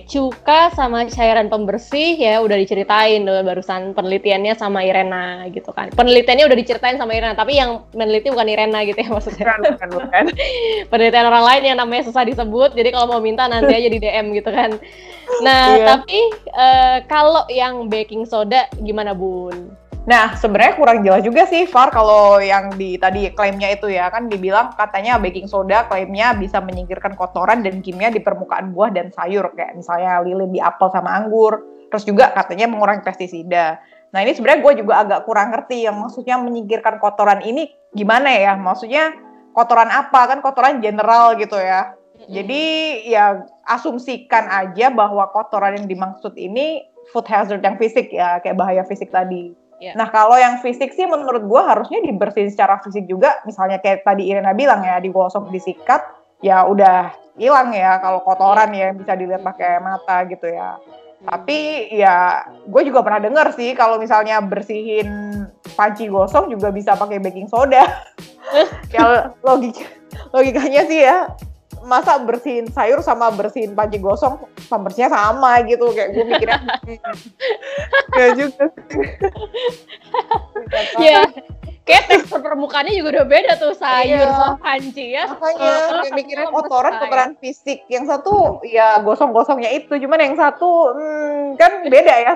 cuka 0.09 0.73
sama 0.73 1.05
cairan 1.13 1.53
pembersih 1.53 2.17
ya 2.17 2.41
udah 2.41 2.57
diceritain 2.57 3.29
dulu 3.29 3.45
barusan 3.45 3.93
penelitiannya 3.93 4.57
sama 4.57 4.89
Irena 4.89 5.45
gitu 5.53 5.69
kan 5.77 5.93
penelitiannya 5.93 6.49
udah 6.49 6.57
diceritain 6.57 6.97
sama 6.97 7.13
Irena 7.13 7.37
tapi 7.37 7.61
yang 7.61 7.85
meneliti 7.93 8.33
bukan 8.33 8.49
Irena 8.49 8.81
gitu 8.89 8.97
ya 8.97 9.13
maksudnya 9.13 9.45
bukan, 9.53 9.61
bukan, 9.77 9.89
bukan. 10.01 10.25
penelitian 10.91 11.29
orang 11.29 11.45
lain 11.45 11.63
yang 11.69 11.79
namanya 11.85 12.09
susah 12.09 12.25
disebut 12.25 12.73
jadi 12.73 12.89
kalau 12.89 13.13
mau 13.13 13.21
minta 13.21 13.45
nanti 13.45 13.77
aja 13.77 13.89
di 13.93 14.01
DM 14.01 14.33
gitu 14.33 14.49
kan 14.49 14.81
nah 15.45 15.77
iya. 15.77 15.85
tapi 15.93 16.21
uh, 16.57 16.99
kalau 17.05 17.45
yang 17.53 17.93
baking 17.93 18.25
soda 18.25 18.65
gimana 18.81 19.13
bun 19.13 19.77
Nah, 20.05 20.37
sebenarnya 20.37 20.77
kurang 20.77 21.01
jelas 21.01 21.25
juga 21.25 21.49
sih 21.49 21.65
Far 21.65 21.89
kalau 21.89 22.37
yang 22.37 22.77
di 22.77 23.01
tadi 23.01 23.33
klaimnya 23.33 23.73
itu 23.73 23.89
ya 23.89 24.13
kan 24.13 24.29
dibilang 24.29 24.77
katanya 24.77 25.17
baking 25.17 25.49
soda 25.49 25.89
klaimnya 25.89 26.37
bisa 26.37 26.61
menyingkirkan 26.61 27.17
kotoran 27.17 27.65
dan 27.65 27.81
kimia 27.81 28.13
di 28.13 28.21
permukaan 28.21 28.77
buah 28.77 28.93
dan 28.93 29.09
sayur 29.09 29.49
kayak 29.57 29.73
misalnya 29.73 30.21
lilin 30.21 30.53
di 30.53 30.61
apel 30.61 30.93
sama 30.93 31.09
anggur. 31.09 31.65
Terus 31.89 32.05
juga 32.05 32.37
katanya 32.37 32.69
mengurangi 32.69 33.01
pestisida. 33.01 33.81
Nah, 34.13 34.21
ini 34.21 34.37
sebenarnya 34.37 34.61
gue 34.61 34.73
juga 34.85 34.95
agak 35.09 35.21
kurang 35.25 35.57
ngerti 35.57 35.89
yang 35.89 35.97
maksudnya 35.97 36.37
menyingkirkan 36.37 37.01
kotoran 37.01 37.41
ini 37.41 37.73
gimana 37.97 38.29
ya? 38.29 38.53
Maksudnya 38.61 39.17
kotoran 39.57 39.89
apa? 39.89 40.29
Kan 40.29 40.45
kotoran 40.45 40.85
general 40.85 41.33
gitu 41.41 41.57
ya. 41.57 41.97
Jadi 42.29 42.63
ya 43.09 43.43
asumsikan 43.67 44.47
aja 44.53 44.93
bahwa 44.93 45.33
kotoran 45.33 45.81
yang 45.81 45.87
dimaksud 45.89 46.37
ini 46.37 46.87
food 47.11 47.27
hazard 47.27 47.61
yang 47.65 47.77
fisik 47.81 48.13
ya, 48.13 48.39
kayak 48.45 48.57
bahaya 48.57 48.83
fisik 48.87 49.11
tadi. 49.11 49.64
Iya. 49.83 49.93
Nah 49.99 50.09
kalau 50.11 50.39
yang 50.39 50.63
fisik 50.63 50.95
sih 50.95 51.07
menurut 51.07 51.45
gua 51.45 51.75
harusnya 51.75 52.03
dibersihin 52.05 52.51
secara 52.51 52.79
fisik 52.81 53.11
juga. 53.11 53.43
Misalnya 53.49 53.83
kayak 53.83 54.07
tadi 54.07 54.31
Irena 54.31 54.55
bilang 54.55 54.83
ya, 54.87 55.03
digosok, 55.03 55.51
disikat, 55.51 56.03
ya 56.41 56.65
udah 56.67 57.11
hilang 57.35 57.75
ya 57.75 57.99
kalau 57.99 58.23
kotoran 58.23 58.71
ya 58.71 58.95
bisa 58.95 59.19
dilihat 59.19 59.43
pakai 59.43 59.83
mata 59.83 60.23
gitu 60.31 60.47
ya. 60.47 60.79
Tapi 61.25 61.89
ya 61.91 62.45
gue 62.69 62.83
juga 62.85 63.01
pernah 63.01 63.21
dengar 63.25 63.49
sih 63.57 63.73
kalau 63.73 63.97
misalnya 63.97 64.45
bersihin 64.45 65.43
panci 65.75 66.07
gosong 66.07 66.53
juga 66.53 66.69
bisa 66.71 66.95
pakai 66.95 67.19
baking 67.19 67.49
soda. 67.49 67.83
ya 68.95 69.33
logika 69.43 69.89
logikanya 70.31 70.83
sih 70.87 71.01
ya 71.03 71.27
masa 71.85 72.17
bersihin 72.17 72.67
sayur 72.67 72.99
sama 72.99 73.29
bersihin 73.29 73.73
panci 73.73 73.97
gosong 73.97 74.41
pembersihnya 74.67 75.13
sama 75.13 75.61
gitu 75.65 75.93
kayak 75.93 76.11
gue 76.11 76.25
mikirnya. 76.25 76.61
Ya 78.15 78.27
juga 78.33 78.71
sih. 78.71 79.03
Ya, 80.97 81.27
kayak 81.83 82.05
tekstur 82.07 82.41
permukaannya 82.41 82.95
juga 82.95 83.21
udah 83.21 83.27
beda 83.27 83.53
tuh 83.59 83.75
sayur 83.75 84.23
Iya. 84.23 84.31
sama 84.31 84.57
panci 84.57 85.05
ya. 85.13 85.25
makanya 85.27 85.73
kayak 86.01 86.15
mikirnya 86.15 86.47
kotoran 86.49 86.93
saya- 86.95 87.03
kotoran 87.03 87.31
fisik. 87.37 87.79
Yang 87.91 88.05
satu 88.09 88.35
ya 88.63 89.03
gosong-gosongnya 89.03 89.71
itu. 89.75 89.93
Cuman 89.99 90.21
yang 90.23 90.37
satu 90.39 90.95
hmm, 90.95 91.59
kan 91.59 91.83
beda 91.85 92.15
ya. 92.23 92.35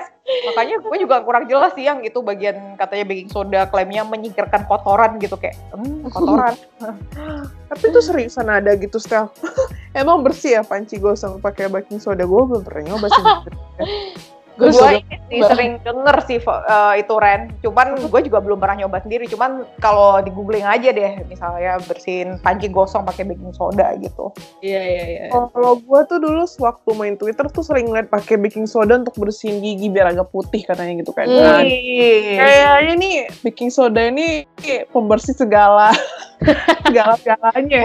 Makanya 0.51 0.75
gue 0.83 0.97
juga 0.99 1.23
kurang 1.23 1.47
jelas 1.47 1.71
sih 1.73 1.87
yang 1.87 2.03
itu 2.03 2.19
bagian 2.19 2.75
katanya 2.75 3.05
baking 3.07 3.31
soda 3.31 3.65
klaimnya 3.65 4.03
menyingkirkan 4.03 4.67
kotoran 4.67 5.15
gitu 5.17 5.39
kayak 5.39 5.55
hmm, 5.73 6.11
kotoran 6.11 6.53
Tapi 7.69 7.83
itu 7.93 7.99
seriusan 8.01 8.49
ada 8.49 8.73
gitu, 8.73 8.97
Stel. 8.97 9.29
Emang 9.99 10.25
bersih 10.25 10.57
ya 10.57 10.61
panci 10.65 10.97
gosong 10.97 11.37
pakai 11.37 11.69
baking 11.69 12.01
soda? 12.01 12.25
Gue 12.25 12.45
belum 12.45 12.65
pernah 12.65 12.93
nyoba 12.93 13.07
sih. 13.13 13.23
Gue 14.59 14.75
juga 14.75 14.99
sih 15.31 15.41
sering 15.47 15.79
denger 15.81 16.17
sih 16.27 16.37
eh, 16.43 16.93
itu 16.99 17.13
Ren 17.15 17.49
cuman 17.63 17.87
gue 17.95 18.21
juga 18.27 18.39
belum 18.43 18.59
pernah 18.59 18.85
nyoba 18.85 18.99
sendiri 18.99 19.25
cuman 19.31 19.63
kalau 19.79 20.19
di 20.19 20.29
googling 20.35 20.67
aja 20.67 20.91
deh 20.91 21.23
misalnya 21.31 21.79
bersihin 21.87 22.35
panci 22.43 22.67
gosong 22.67 23.07
pakai 23.07 23.23
baking 23.23 23.55
soda 23.55 23.95
gitu 23.97 24.35
Iya, 24.59 24.81
iya, 24.83 25.03
iya. 25.07 25.23
Kalau 25.31 25.79
gue 25.79 25.99
tuh 26.09 26.19
dulu 26.19 26.43
sewaktu 26.43 26.89
main 26.97 27.15
Twitter 27.15 27.47
tuh 27.47 27.63
sering 27.63 27.87
ngeliat 27.89 28.11
pakai 28.11 28.35
baking 28.35 28.67
soda 28.67 28.99
untuk 28.99 29.15
bersihin 29.15 29.63
gigi 29.63 29.87
biar 29.87 30.11
agak 30.11 30.29
putih 30.35 30.65
katanya 30.67 30.99
gitu 30.99 31.15
kan. 31.15 31.25
Hmm. 31.29 31.63
Wih. 31.63 32.35
Kayaknya 32.35 32.93
nih 32.99 33.15
baking 33.45 33.71
soda 33.71 34.01
ini 34.03 34.43
pembersih 34.91 35.35
segala 35.37 35.95
segala-galanya. 36.87 37.83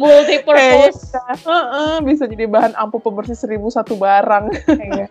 Multi-purpose. 0.00 1.12
Heeh, 1.44 1.94
bisa 2.04 2.24
jadi 2.24 2.48
bahan 2.48 2.72
ampuh 2.76 3.00
pembersih 3.00 3.36
seribu 3.36 3.68
satu 3.68 3.96
barang. 4.00 4.48
Iya. 4.74 5.06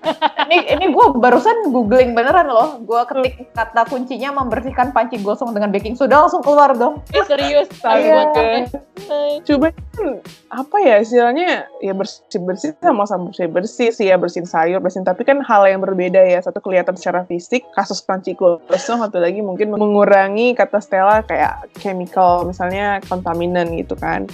ini 0.50 0.58
ini 0.77 0.86
gue 0.89 1.02
barusan 1.12 1.74
googling 1.74 2.15
beneran 2.15 2.48
loh. 2.48 2.79
Gue 2.86 3.01
ketik 3.03 3.51
kata 3.51 3.83
kuncinya 3.89 4.31
membersihkan 4.43 4.95
panci 4.95 5.19
gosong 5.19 5.51
dengan 5.51 5.74
baking 5.74 6.00
soda 6.00 6.24
langsung 6.24 6.39
keluar 6.39 6.72
dong. 6.77 7.03
Eh, 7.12 7.25
serius. 7.27 7.67
Iya. 7.83 8.31
Iya. 8.31 9.41
Coba 9.43 9.67
kan, 9.75 10.05
apa 10.53 10.77
ya 10.77 11.01
istilahnya 11.01 11.65
ya 11.81 11.93
bersih 11.98 12.38
bersih 12.38 12.72
sama-sama 12.77 13.33
bersih 13.33 13.50
bersih 13.50 13.89
sih 13.89 14.07
ya 14.13 14.22
bersihin 14.22 14.45
sayur 14.45 14.77
bersihin. 14.77 15.03
Tapi 15.03 15.25
kan 15.25 15.41
hal 15.41 15.65
yang 15.65 15.81
berbeda 15.81 16.22
ya 16.22 16.38
satu 16.38 16.62
kelihatan 16.62 16.93
secara 16.93 17.25
fisik 17.25 17.65
kasus 17.74 18.05
panci 18.05 18.38
gosong 18.38 19.01
satu 19.01 19.17
lagi 19.17 19.41
mungkin 19.41 19.74
mengurangi 19.74 20.53
kata 20.53 20.77
Stella 20.77 21.25
kayak 21.25 21.74
chemical 21.81 22.45
misalnya 22.45 23.01
kontaminan 23.10 23.74
gitu 23.74 23.98
kan. 23.98 24.29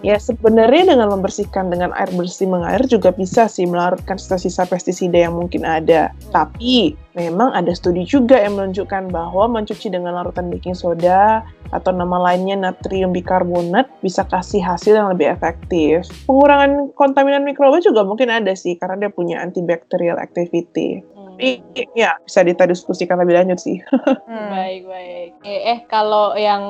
Ya 0.00 0.16
sebenarnya 0.16 0.94
dengan 0.94 1.10
membersihkan 1.18 1.68
dengan 1.68 1.90
air 1.98 2.08
bersih 2.14 2.46
mengalir 2.46 2.86
juga 2.86 3.10
bisa 3.10 3.50
sih 3.50 3.66
melarutkan 3.66 4.16
sisa-sisa 4.16 4.64
pestisida 4.70 5.26
yang 5.26 5.34
mungkin 5.34 5.66
ada. 5.66 6.14
Tapi 6.30 7.03
memang 7.14 7.54
ada 7.54 7.70
studi 7.72 8.02
juga 8.02 8.36
yang 8.42 8.58
menunjukkan 8.58 9.14
bahwa 9.14 9.46
mencuci 9.46 9.88
dengan 9.90 10.18
larutan 10.18 10.50
baking 10.50 10.74
soda 10.74 11.46
atau 11.70 11.90
nama 11.94 12.18
lainnya 12.30 12.58
natrium 12.58 13.14
bikarbonat 13.14 13.86
bisa 14.02 14.26
kasih 14.26 14.60
hasil 14.60 14.98
yang 14.98 15.08
lebih 15.14 15.30
efektif. 15.30 16.10
Pengurangan 16.26 16.90
kontaminan 16.98 17.46
mikroba 17.46 17.78
juga 17.78 18.02
mungkin 18.02 18.30
ada 18.30 18.52
sih 18.58 18.74
karena 18.78 19.06
dia 19.06 19.10
punya 19.14 19.40
antibacterial 19.40 20.18
activity. 20.18 21.02
Tapi 21.34 21.58
ya 21.98 22.14
bisa 22.22 22.46
kita 22.46 22.70
diskusikan 22.70 23.18
lebih 23.18 23.34
lanjut 23.38 23.58
sih. 23.58 23.78
Hmm. 24.24 24.50
Baik, 24.50 24.82
baik. 24.88 25.30
Eh, 25.46 25.62
eh, 25.76 25.78
kalau 25.86 26.34
yang 26.34 26.62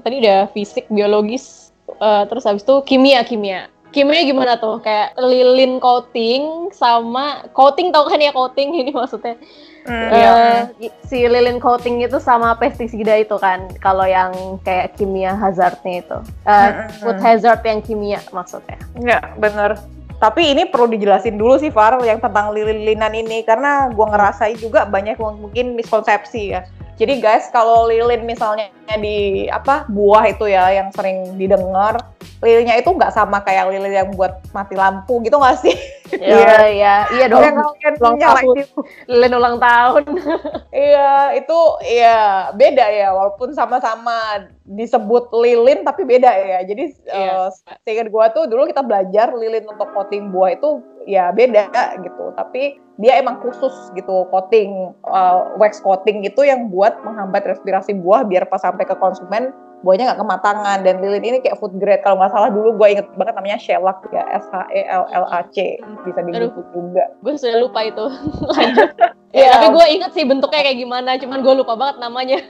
tadi 0.00 0.24
udah 0.24 0.48
fisik, 0.56 0.88
biologis, 0.88 1.74
eh, 2.00 2.24
terus 2.30 2.46
habis 2.48 2.64
itu 2.64 2.80
kimia, 2.86 3.20
kimia. 3.26 3.68
Kimia 3.92 4.24
gimana 4.24 4.56
tuh? 4.56 4.80
Kayak 4.80 5.18
lilin 5.20 5.82
coating 5.82 6.72
sama 6.72 7.44
coating 7.52 7.92
tau 7.92 8.08
kan 8.08 8.20
ya 8.22 8.32
coating 8.32 8.72
ini 8.80 8.90
maksudnya. 8.94 9.36
Hmm, 9.84 10.08
Eh, 10.08 10.16
iya. 10.16 10.90
si 11.04 11.28
lilin 11.28 11.60
coating 11.60 12.00
itu 12.00 12.16
sama 12.16 12.56
pestisida 12.56 13.20
itu 13.20 13.36
kan 13.36 13.68
kalau 13.84 14.08
yang 14.08 14.32
kayak 14.64 14.96
kimia 14.96 15.36
hazardnya 15.36 16.00
itu. 16.00 16.18
Eh, 16.48 16.52
Mm-mm. 16.72 16.88
food 17.04 17.20
hazard 17.20 17.60
yang 17.68 17.84
kimia 17.84 18.20
maksudnya. 18.32 18.80
Nggak, 18.96 19.24
bener. 19.36 19.70
Tapi 20.16 20.56
ini 20.56 20.64
perlu 20.64 20.88
dijelasin 20.88 21.36
dulu 21.36 21.60
sih 21.60 21.68
Far 21.68 22.00
yang 22.00 22.16
tentang 22.16 22.56
lilin-lilinan 22.56 23.12
ini 23.12 23.44
karena 23.44 23.92
gua 23.92 24.08
ngerasain 24.08 24.56
juga 24.56 24.88
banyak 24.88 25.20
yang 25.20 25.36
mungkin 25.36 25.76
miskonsepsi 25.76 26.56
ya. 26.56 26.64
Jadi 26.94 27.18
guys, 27.18 27.50
kalau 27.50 27.90
lilin 27.90 28.22
misalnya 28.22 28.70
di 29.02 29.50
apa 29.50 29.82
buah 29.90 30.30
itu 30.30 30.46
ya 30.46 30.70
yang 30.70 30.94
sering 30.94 31.34
didengar, 31.34 31.98
lilinnya 32.38 32.78
itu 32.78 32.86
nggak 32.86 33.10
sama 33.10 33.42
kayak 33.42 33.66
lilin 33.66 33.90
yang 33.90 34.10
buat 34.14 34.38
mati 34.54 34.78
lampu 34.78 35.18
gitu 35.26 35.34
nggak 35.34 35.58
sih? 35.58 35.74
Iya, 36.14 36.70
iya, 36.70 36.94
iya 37.10 37.26
dong. 37.26 37.42
Yang 37.42 37.58
kalian 37.58 37.94
ulang 37.98 38.16
nyalain 38.22 38.44
tahun. 38.46 38.56
itu. 38.62 38.80
Lilin 39.10 39.34
ulang 39.34 39.56
tahun. 39.58 40.04
Iya, 40.74 41.10
itu 41.38 41.58
ya 41.90 42.18
beda 42.54 42.86
ya 42.90 43.08
walaupun 43.10 43.50
sama-sama 43.50 44.46
disebut 44.62 45.34
lilin 45.34 45.82
tapi 45.82 46.06
beda 46.06 46.30
ya. 46.30 46.58
Jadi 46.62 46.94
Iya. 47.10 47.50
eh, 47.50 47.74
seingat 47.82 48.14
gua 48.14 48.30
tuh 48.30 48.46
dulu 48.46 48.70
kita 48.70 48.86
belajar 48.86 49.34
lilin 49.34 49.66
untuk 49.66 49.90
coating 49.90 50.30
buah 50.30 50.54
itu 50.54 50.78
ya 51.04 51.30
beda 51.30 51.70
gitu. 52.02 52.32
Tapi 52.36 52.80
dia 52.98 53.18
emang 53.18 53.42
khusus 53.42 53.90
gitu 53.98 54.28
coating 54.30 54.94
eh, 54.94 55.40
wax 55.58 55.82
coating 55.82 56.22
itu 56.22 56.46
yang 56.46 56.70
buat 56.70 56.94
menghambat 57.02 57.42
respirasi 57.46 57.98
buah 57.98 58.22
biar 58.22 58.46
pas 58.46 58.62
sampai 58.62 58.86
ke 58.86 58.94
konsumen 58.98 59.50
buahnya 59.84 60.08
nggak 60.08 60.20
kematangan 60.24 60.78
dan 60.80 60.96
lilin 61.04 61.20
ini 61.20 61.38
kayak 61.44 61.60
food 61.60 61.76
grade 61.76 62.00
kalau 62.00 62.16
nggak 62.16 62.32
salah 62.32 62.48
dulu 62.48 62.72
gue 62.80 62.96
inget 62.96 63.06
banget 63.20 63.36
namanya 63.36 63.60
shellac 63.60 64.00
ya 64.08 64.24
S 64.32 64.48
H 64.48 64.64
E 64.72 64.88
L 64.88 65.04
L 65.12 65.26
A 65.28 65.44
C 65.52 65.76
bisa 66.08 66.24
di 66.24 66.32
Aduh. 66.32 66.50
Juga 66.72 67.04
gue 67.20 67.32
sudah 67.36 67.60
lupa 67.60 67.84
itu. 67.84 68.04
Lanjut. 68.56 68.90
Iya. 68.96 69.12
Ya, 69.34 69.50
tapi 69.50 69.74
gue 69.74 69.86
inget 69.98 70.14
sih 70.14 70.22
bentuknya 70.22 70.62
kayak 70.62 70.78
gimana, 70.78 71.18
cuman 71.18 71.42
gue 71.42 71.54
lupa 71.58 71.74
banget 71.74 71.98
namanya. 71.98 72.38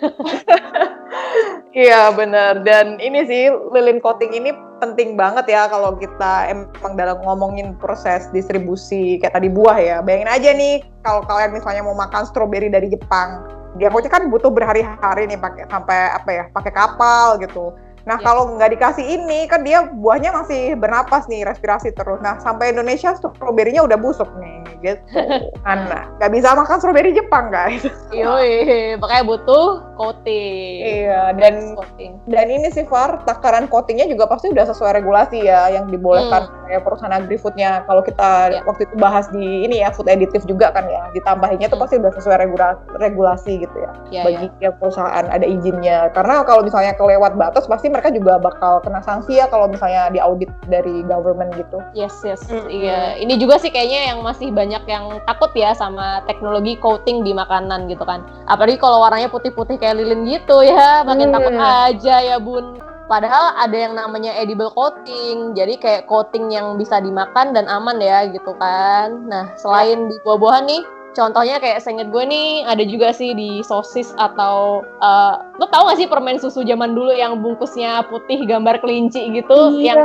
Iya 1.74 2.14
benar 2.14 2.62
dan 2.62 3.02
ini 3.02 3.26
sih 3.26 3.50
lilin 3.50 3.98
coating 3.98 4.30
ini 4.30 4.54
penting 4.84 5.16
banget 5.16 5.48
ya 5.48 5.64
kalau 5.72 5.96
kita 5.96 6.52
emang 6.52 6.92
dalam 7.00 7.16
ngomongin 7.24 7.72
proses 7.80 8.28
distribusi 8.36 9.16
kayak 9.16 9.40
tadi 9.40 9.48
buah 9.48 9.78
ya. 9.80 9.96
Bayangin 10.04 10.28
aja 10.28 10.50
nih 10.52 10.84
kalau 11.00 11.24
kalian 11.24 11.56
misalnya 11.56 11.80
mau 11.80 11.96
makan 11.96 12.28
stroberi 12.28 12.68
dari 12.68 12.92
Jepang, 12.92 13.48
dia 13.80 13.88
kan 13.88 14.28
butuh 14.28 14.52
berhari-hari 14.52 15.24
nih 15.26 15.40
pakai 15.40 15.64
sampai 15.72 15.98
apa 16.12 16.30
ya 16.30 16.44
pakai 16.52 16.72
kapal 16.76 17.40
gitu. 17.40 17.72
Nah 18.04 18.16
Ya. 18.16 18.24
kalau 18.24 18.52
nggak 18.54 18.70
dikasih 18.72 19.04
ini 19.16 19.48
kan 19.48 19.64
dia 19.64 19.88
buahnya 19.88 20.30
masih 20.30 20.76
bernapas 20.76 21.24
nih 21.24 21.42
respirasi 21.42 21.92
terus. 21.92 22.20
Nah 22.20 22.36
sampai 22.36 22.70
Indonesia 22.70 23.16
stroberinya 23.16 23.80
udah 23.80 23.96
busuk 23.96 24.28
nih 24.36 24.60
gitu. 24.82 25.00
Nah 25.64 26.12
nggak 26.20 26.30
bisa 26.30 26.52
makan 26.52 26.76
stroberi 26.76 27.10
Jepang 27.10 27.48
guys. 27.48 27.80
Yoi, 28.12 28.94
makanya 29.00 29.24
butuh 29.24 29.80
coating. 29.96 30.76
Iya 31.08 31.32
dan 31.34 31.72
coating. 31.74 32.12
Dan 32.28 32.46
ini 32.48 32.68
sih 32.68 32.84
Far, 32.84 33.24
takaran 33.24 33.64
coatingnya 33.66 34.04
juga 34.06 34.28
pasti 34.28 34.52
udah 34.52 34.68
sesuai 34.68 35.00
regulasi 35.00 35.40
ya 35.40 35.72
yang 35.72 35.88
dibolehkan 35.88 36.44
kayak 36.68 36.84
perusahaan 36.84 37.16
agri-foodnya. 37.16 37.82
Kalau 37.84 38.04
kita 38.04 38.30
Ya. 38.44 38.60
waktu 38.62 38.84
itu 38.84 38.94
bahas 38.96 39.24
di 39.32 39.64
ini 39.64 39.80
ya 39.80 39.88
food 39.88 40.06
additive 40.06 40.44
juga 40.44 40.68
kan 40.70 40.84
ya, 40.84 41.08
ditambahinnya 41.12 41.66
tuh 41.66 41.80
Hmm. 41.80 41.84
pasti 41.88 41.94
udah 41.96 42.12
sesuai 42.12 42.36
regula- 42.38 42.78
regulasi 42.94 43.64
gitu 43.64 43.76
ya. 43.78 43.90
Ya, 44.10 44.22
bagi 44.22 44.46
ya. 44.46 44.56
tiap 44.60 44.74
perusahaan 44.78 45.24
ada 45.24 45.46
izinnya. 45.48 46.12
Karena 46.12 46.44
kalau 46.44 46.60
misalnya 46.60 46.92
kelewat 46.92 47.34
batas 47.34 47.64
pasti 47.64 47.88
mereka 47.94 48.10
juga 48.10 48.42
bakal 48.42 48.82
kena 48.82 48.98
sanksi 49.06 49.38
ya 49.38 49.46
kalau 49.46 49.70
misalnya 49.70 50.10
diaudit 50.10 50.50
dari 50.66 51.06
government 51.06 51.54
gitu. 51.54 51.78
Yes, 51.94 52.18
yes. 52.26 52.42
Mm-mm. 52.50 52.66
Iya. 52.66 53.22
Ini 53.22 53.38
juga 53.38 53.62
sih 53.62 53.70
kayaknya 53.70 54.10
yang 54.10 54.18
masih 54.26 54.50
banyak 54.50 54.82
yang 54.90 55.22
takut 55.30 55.54
ya 55.54 55.70
sama 55.78 56.26
teknologi 56.26 56.74
coating 56.82 57.22
di 57.22 57.30
makanan 57.30 57.86
gitu 57.86 58.02
kan. 58.02 58.26
Apalagi 58.50 58.82
kalau 58.82 58.98
warnanya 58.98 59.30
putih-putih 59.30 59.78
kayak 59.78 60.02
lilin 60.02 60.26
gitu 60.26 60.66
ya, 60.66 61.06
makin 61.06 61.30
Hmm. 61.30 61.36
takut 61.38 61.54
aja 61.54 62.16
ya, 62.18 62.36
Bun. 62.42 62.82
Padahal 63.04 63.52
ada 63.60 63.76
yang 63.76 63.92
namanya 63.92 64.32
edible 64.32 64.72
coating, 64.72 65.52
jadi 65.52 65.76
kayak 65.76 66.08
coating 66.08 66.48
yang 66.48 66.80
bisa 66.80 67.04
dimakan 67.04 67.52
dan 67.52 67.68
aman 67.68 68.00
ya 68.00 68.24
gitu 68.32 68.56
kan. 68.56 69.28
Nah, 69.28 69.52
selain 69.60 70.08
di 70.08 70.16
buah-buahan 70.24 70.64
nih, 70.64 70.82
Contohnya 71.14 71.56
kayak 71.56 71.78
seinget 71.78 72.10
gue 72.10 72.22
nih 72.22 72.66
ada 72.66 72.82
juga 72.82 73.10
sih 73.10 73.32
di 73.32 73.62
sosis 73.62 74.12
atau 74.14 74.82
uh, 74.98 75.34
lo 75.56 75.70
tau 75.70 75.86
gak 75.86 75.96
sih 75.96 76.10
permen 76.10 76.36
susu 76.36 76.60
zaman 76.60 76.92
dulu 76.92 77.14
yang 77.14 77.38
bungkusnya 77.38 78.02
putih 78.10 78.42
gambar 78.44 78.82
kelinci 78.82 79.30
gitu 79.30 79.78
Iya. 79.78 79.94
yang 79.94 80.00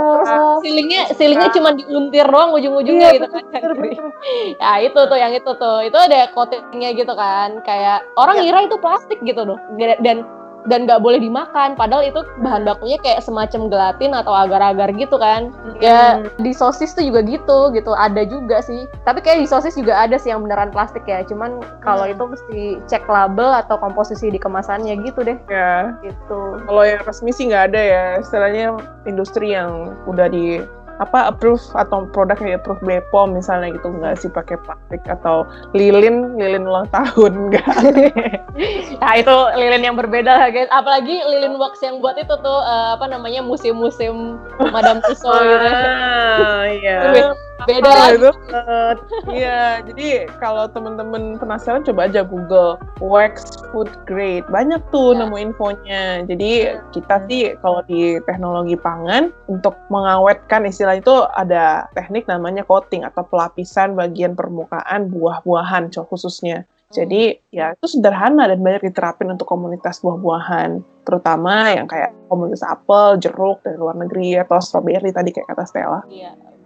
silingnya 0.61 1.01
silingnya 1.11 1.49
cuma 1.49 1.73
diuntir 1.73 2.23
doang 2.23 2.53
ujung-ujungnya 2.53 3.09
Iya, 3.09 3.17
gitu 3.17 3.27
kan. 3.27 3.43
ya 4.61 4.71
itu 4.79 4.99
tuh 5.01 5.17
yang 5.17 5.33
itu 5.33 5.51
tuh 5.51 5.77
itu 5.81 5.97
ada 5.97 6.29
coatingnya 6.31 6.89
gitu 6.93 7.13
kan 7.13 7.57
kayak 7.65 8.05
orang 8.13 8.37
Iya. 8.37 8.43
ngira 8.45 8.59
itu 8.69 8.77
plastik 8.77 9.19
gitu 9.21 9.41
loh 9.43 9.57
dan 9.99 10.21
dan 10.69 10.85
nggak 10.85 11.01
boleh 11.01 11.17
dimakan. 11.17 11.73
Padahal 11.73 12.05
itu 12.05 12.21
bahan 12.45 12.63
bakunya 12.63 13.01
kayak 13.01 13.25
semacam 13.25 13.67
gelatin 13.67 14.13
atau 14.13 14.31
agar-agar 14.31 14.93
gitu 14.93 15.17
kan. 15.17 15.49
Ya 15.81 16.21
di 16.37 16.53
sosis 16.53 16.93
tuh 16.93 17.03
juga 17.03 17.25
gitu 17.25 17.73
gitu. 17.73 17.91
Ada 17.97 18.29
juga 18.29 18.61
sih. 18.61 18.85
Tapi 19.03 19.19
kayak 19.25 19.43
di 19.43 19.47
sosis 19.49 19.73
juga 19.73 19.97
ada 19.97 20.15
sih 20.21 20.29
yang 20.29 20.45
beneran 20.45 20.69
plastik 20.69 21.03
ya. 21.09 21.25
Cuman 21.25 21.59
kalau 21.81 22.05
Hmm. 22.05 22.13
itu 22.13 22.23
mesti 22.29 22.59
cek 22.85 23.09
label 23.09 23.49
atau 23.65 23.75
komposisi 23.81 24.29
di 24.29 24.37
kemasannya 24.37 25.01
gitu 25.03 25.25
deh. 25.25 25.37
Ya. 25.49 25.97
Gitu. 26.05 26.39
Kalau 26.63 26.83
yang 26.85 27.01
resmi 27.03 27.33
sih 27.33 27.49
nggak 27.49 27.73
ada 27.73 27.81
ya. 27.81 28.05
Istilahnya 28.21 28.77
industri 29.09 29.57
yang 29.57 29.97
udah 30.05 30.29
di 30.29 30.61
apa 30.99 31.31
approve 31.31 31.63
atau 31.79 32.03
produk 32.11 32.35
yang 32.43 32.59
approve 32.59 32.83
BPOM 32.83 33.39
misalnya 33.39 33.71
gitu 33.71 33.87
nggak 33.87 34.19
sih 34.19 34.27
pakai 34.27 34.59
plastik 34.67 34.99
atau 35.07 35.47
lilin 35.71 36.35
lilin 36.35 36.67
ulang 36.67 36.87
tahun 36.91 37.33
nggak? 37.51 37.75
Nah 38.99 39.15
itu 39.15 39.35
lilin 39.55 39.87
yang 39.87 39.95
berbeda 39.95 40.27
lah 40.35 40.49
guys. 40.51 40.67
Apalagi 40.67 41.15
lilin 41.31 41.55
wax 41.55 41.79
yang 41.79 42.03
buat 42.03 42.19
itu 42.19 42.35
tuh 42.43 42.59
eh, 42.59 42.87
apa 42.99 43.07
namanya 43.07 43.39
musim-musim 43.39 44.35
Madame 44.59 44.99
Tussauds 45.07 45.39
gitu. 45.39 45.67
Ah 45.71 46.67
iya 46.67 47.31
beda 47.67 47.87
Ah, 47.87 47.95
lagi 47.95 48.15
itu 48.15 48.29
banget. 48.29 48.97
Iya, 49.29 49.61
jadi 49.91 50.07
kalau 50.37 50.65
teman-teman 50.69 51.35
penasaran 51.35 51.83
coba 51.83 52.07
aja 52.07 52.21
Google 52.23 52.79
wax 52.99 53.59
food 53.71 53.89
grade. 54.05 54.45
Banyak 54.47 54.79
tuh 54.91 55.15
Ya. 55.15 55.25
nemu 55.25 55.35
infonya. 55.39 56.03
Jadi 56.23 56.51
kita 56.95 57.15
sih 57.27 57.55
kalau 57.59 57.83
di 57.85 58.19
teknologi 58.23 58.79
pangan 58.79 59.33
untuk 59.47 59.75
mengawetkan 59.89 60.63
istilah 60.63 60.99
itu 60.99 61.15
ada 61.35 61.89
teknik 61.93 62.25
namanya 62.25 62.63
coating 62.63 63.03
atau 63.03 63.25
pelapisan 63.25 63.95
bagian 63.95 64.37
permukaan 64.37 65.11
buah-buahan 65.11 65.91
khususnya. 66.09 66.63
Jadi 66.89 67.37
ya 67.53 67.77
itu 67.77 67.85
sederhana 67.85 68.49
dan 68.49 68.65
banyak 68.65 68.89
diterapin 68.89 69.29
untuk 69.29 69.45
komunitas 69.45 70.01
buah-buahan, 70.01 70.81
terutama 71.05 71.69
yang 71.69 71.85
kayak 71.85 72.09
komunitas 72.25 72.65
apel, 72.65 73.13
jeruk 73.21 73.61
dari 73.61 73.77
luar 73.77 73.93
negeri 73.93 74.41
atau 74.41 74.57
strawberry 74.57 75.13
tadi 75.13 75.29
kayak 75.29 75.53
kata 75.53 75.69
Stella. 75.69 76.01
Iya. 76.09 76.33
Eh, 76.33 76.57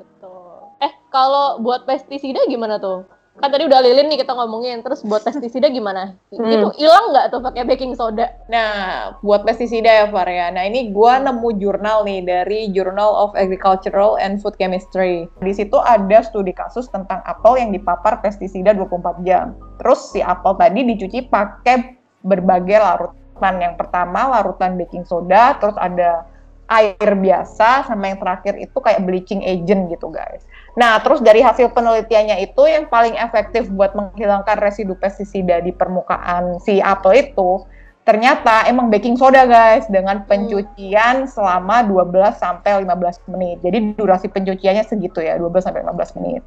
kalau 1.14 1.62
buat 1.62 1.86
pestisida 1.86 2.42
gimana 2.50 2.82
tuh? 2.82 3.06
Kan 3.34 3.50
tadi 3.50 3.66
udah 3.66 3.82
lilin 3.82 4.14
nih 4.14 4.22
kita 4.22 4.38
ngomongin, 4.38 4.86
terus 4.86 5.02
buat 5.02 5.26
pestisida 5.26 5.66
gimana? 5.74 6.14
Hmm. 6.30 6.54
Itu 6.54 6.70
hilang 6.78 7.10
nggak 7.10 7.34
tuh 7.34 7.42
pakai 7.42 7.66
baking 7.66 7.98
soda? 7.98 8.30
Nah, 8.46 9.18
buat 9.26 9.42
pestisida 9.42 9.90
ya 9.90 10.06
Far 10.14 10.30
ya. 10.30 10.54
Nah, 10.54 10.70
ini 10.70 10.94
gua 10.94 11.18
nemu 11.18 11.50
jurnal 11.58 12.06
nih 12.06 12.22
dari 12.22 12.60
Journal 12.70 13.10
of 13.10 13.34
Agricultural 13.34 14.22
and 14.22 14.38
Food 14.38 14.54
Chemistry. 14.62 15.26
Di 15.42 15.54
situ 15.54 15.82
ada 15.82 16.22
studi 16.22 16.54
kasus 16.54 16.86
tentang 16.94 17.26
apel 17.26 17.58
yang 17.58 17.74
dipapar 17.74 18.22
pestisida 18.22 18.70
24 18.70 19.26
jam. 19.26 19.58
Terus 19.82 20.14
si 20.14 20.22
apel 20.22 20.54
tadi 20.54 20.86
dicuci 20.86 21.26
pakai 21.26 21.98
berbagai 22.22 22.78
larutan. 22.78 23.54
Yang 23.58 23.82
pertama 23.82 24.30
larutan 24.30 24.78
baking 24.78 25.10
soda, 25.10 25.58
terus 25.58 25.74
ada 25.82 26.30
air 26.70 27.12
biasa, 27.18 27.90
sama 27.90 28.14
yang 28.14 28.22
terakhir 28.22 28.62
itu 28.62 28.78
kayak 28.78 29.04
bleaching 29.04 29.42
agent 29.42 29.90
gitu 29.92 30.14
guys. 30.14 30.46
Nah, 30.74 30.98
terus 31.06 31.22
dari 31.22 31.46
hasil 31.46 31.70
penelitiannya 31.70 32.42
itu 32.50 32.66
yang 32.66 32.90
paling 32.90 33.14
efektif 33.14 33.70
buat 33.70 33.94
menghilangkan 33.94 34.58
residu 34.58 34.98
pestisida 34.98 35.62
di 35.62 35.70
permukaan 35.70 36.58
si 36.66 36.82
apel 36.82 37.30
itu 37.30 37.62
ternyata 38.04 38.68
emang 38.68 38.92
baking 38.92 39.16
soda 39.16 39.48
guys 39.48 39.88
dengan 39.88 40.28
pencucian 40.28 41.24
selama 41.30 41.88
12 41.88 42.36
sampai 42.36 42.84
15 42.84 43.32
menit. 43.32 43.58
Jadi 43.64 43.78
durasi 43.96 44.28
pencuciannya 44.28 44.84
segitu 44.84 45.24
ya, 45.24 45.40
12 45.40 45.64
sampai 45.64 45.86
15 45.86 46.18
menit. 46.20 46.44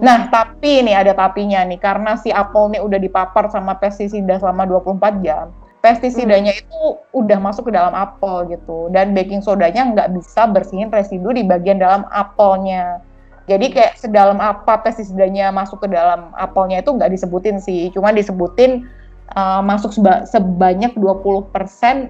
Nah, 0.00 0.32
tapi 0.32 0.80
nih 0.80 0.96
ada 0.96 1.12
tapinya 1.12 1.60
nih 1.60 1.76
karena 1.76 2.16
si 2.16 2.32
apel 2.32 2.72
nih 2.72 2.80
udah 2.80 2.96
dipapar 2.96 3.52
sama 3.52 3.76
pestisida 3.76 4.40
selama 4.40 4.64
24 4.64 5.20
jam. 5.20 5.52
Pestisidanya 5.84 6.56
itu 6.56 6.96
udah 7.12 7.38
masuk 7.44 7.68
ke 7.68 7.72
dalam 7.76 7.92
apel 7.92 8.48
gitu 8.48 8.88
dan 8.88 9.12
baking 9.12 9.44
sodanya 9.44 9.84
nggak 9.92 10.16
bisa 10.16 10.48
bersihin 10.48 10.88
residu 10.88 11.36
di 11.36 11.44
bagian 11.44 11.76
dalam 11.76 12.08
apelnya. 12.08 13.04
Jadi 13.44 13.76
kayak 13.76 14.00
sedalam 14.00 14.40
apa 14.40 14.80
pestisidanya 14.80 15.52
masuk 15.52 15.84
ke 15.84 15.88
dalam 15.92 16.32
apelnya 16.32 16.80
itu 16.80 16.88
nggak 16.96 17.12
disebutin 17.12 17.60
sih, 17.60 17.92
cuma 17.92 18.08
disebutin 18.08 18.88
uh, 19.36 19.60
masuk 19.60 19.92
seba- 19.92 20.24
sebanyak 20.24 20.96
20% 20.96 21.52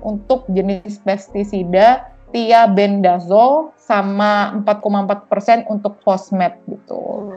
untuk 0.07 0.47
jenis 0.47 1.03
pestisida 1.03 2.14
thiabendazole 2.35 3.70
sama 3.79 4.59
4,4% 4.66 5.70
untuk 5.70 6.03
fosmet 6.03 6.59
gitu. 6.66 7.31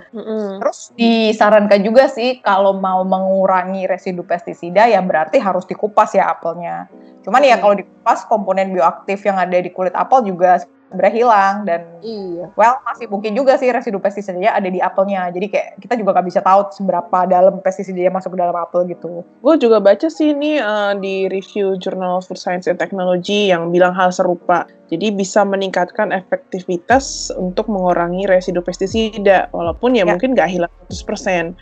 Terus 0.58 0.90
disarankan 0.98 1.86
juga 1.86 2.10
sih 2.10 2.42
kalau 2.42 2.74
mau 2.74 3.06
mengurangi 3.06 3.86
residu 3.86 4.26
pestisida 4.26 4.90
ya 4.90 4.98
berarti 5.06 5.38
harus 5.38 5.70
dikupas 5.70 6.18
ya 6.18 6.34
apelnya. 6.34 6.90
Cuman 7.22 7.46
ya 7.46 7.62
kalau 7.62 7.78
dikupas 7.78 8.26
komponen 8.26 8.74
bioaktif 8.74 9.22
yang 9.22 9.38
ada 9.38 9.62
di 9.62 9.70
kulit 9.70 9.94
apel 9.94 10.26
juga 10.26 10.66
sebenarnya 10.88 11.16
hilang 11.16 11.56
dan 11.68 11.82
Iya. 12.00 12.52
well 12.56 12.80
masih 12.88 13.08
mungkin 13.12 13.36
juga 13.36 13.60
sih 13.60 13.68
residu 13.68 14.00
pestisidanya 14.00 14.56
ada 14.56 14.70
di 14.72 14.80
apelnya. 14.80 15.28
Jadi 15.34 15.48
kayak 15.52 15.68
kita 15.84 15.94
juga 16.00 16.16
nggak 16.16 16.28
bisa 16.28 16.40
tahu 16.40 16.72
seberapa 16.72 17.18
dalam 17.28 17.60
pestisida 17.60 18.08
yang 18.08 18.16
masuk 18.16 18.36
ke 18.36 18.40
dalam 18.40 18.56
apel 18.56 18.88
gitu. 18.88 19.26
Gue 19.44 19.56
juga 19.60 19.84
baca 19.84 20.08
sih 20.08 20.32
ini 20.32 20.60
eh, 20.62 20.94
di 21.00 21.28
review 21.28 21.76
Journal 21.76 22.24
Food 22.24 22.40
Science 22.40 22.66
and 22.72 22.80
Technology 22.80 23.52
yang 23.52 23.70
bilang 23.74 23.92
hal 23.94 24.14
serupa. 24.14 24.68
Jadi 24.88 25.12
bisa 25.12 25.44
meningkatkan 25.44 26.16
efektivitas 26.16 27.28
untuk 27.36 27.68
mengurangi 27.68 28.24
residu 28.24 28.64
pestisida, 28.64 29.52
walaupun 29.52 29.96
ya, 29.96 30.08
Ya. 30.08 30.16
mungkin 30.16 30.32
nggak 30.32 30.48
hilang 30.48 30.72
100%. 30.88 31.56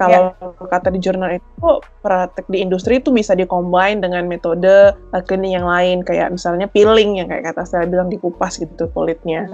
Kalau 0.00 0.32
kata 0.64 0.88
di 0.88 0.96
jurnal 0.96 1.36
itu, 1.36 1.68
praktek 2.00 2.48
di 2.48 2.64
industri 2.64 3.04
itu 3.04 3.12
bisa 3.12 3.36
dikombin 3.36 4.00
dengan 4.00 4.24
metode 4.24 4.96
cleaning 5.28 5.60
yang 5.60 5.68
lain, 5.68 6.00
kayak 6.00 6.32
misalnya 6.32 6.72
peeling 6.72 7.20
yang 7.20 7.28
kayak 7.28 7.52
kata 7.52 7.68
saya 7.68 7.84
bilang 7.84 8.08
dikupas 8.08 8.56
gitu 8.56 8.88
kulitnya. 8.96 9.44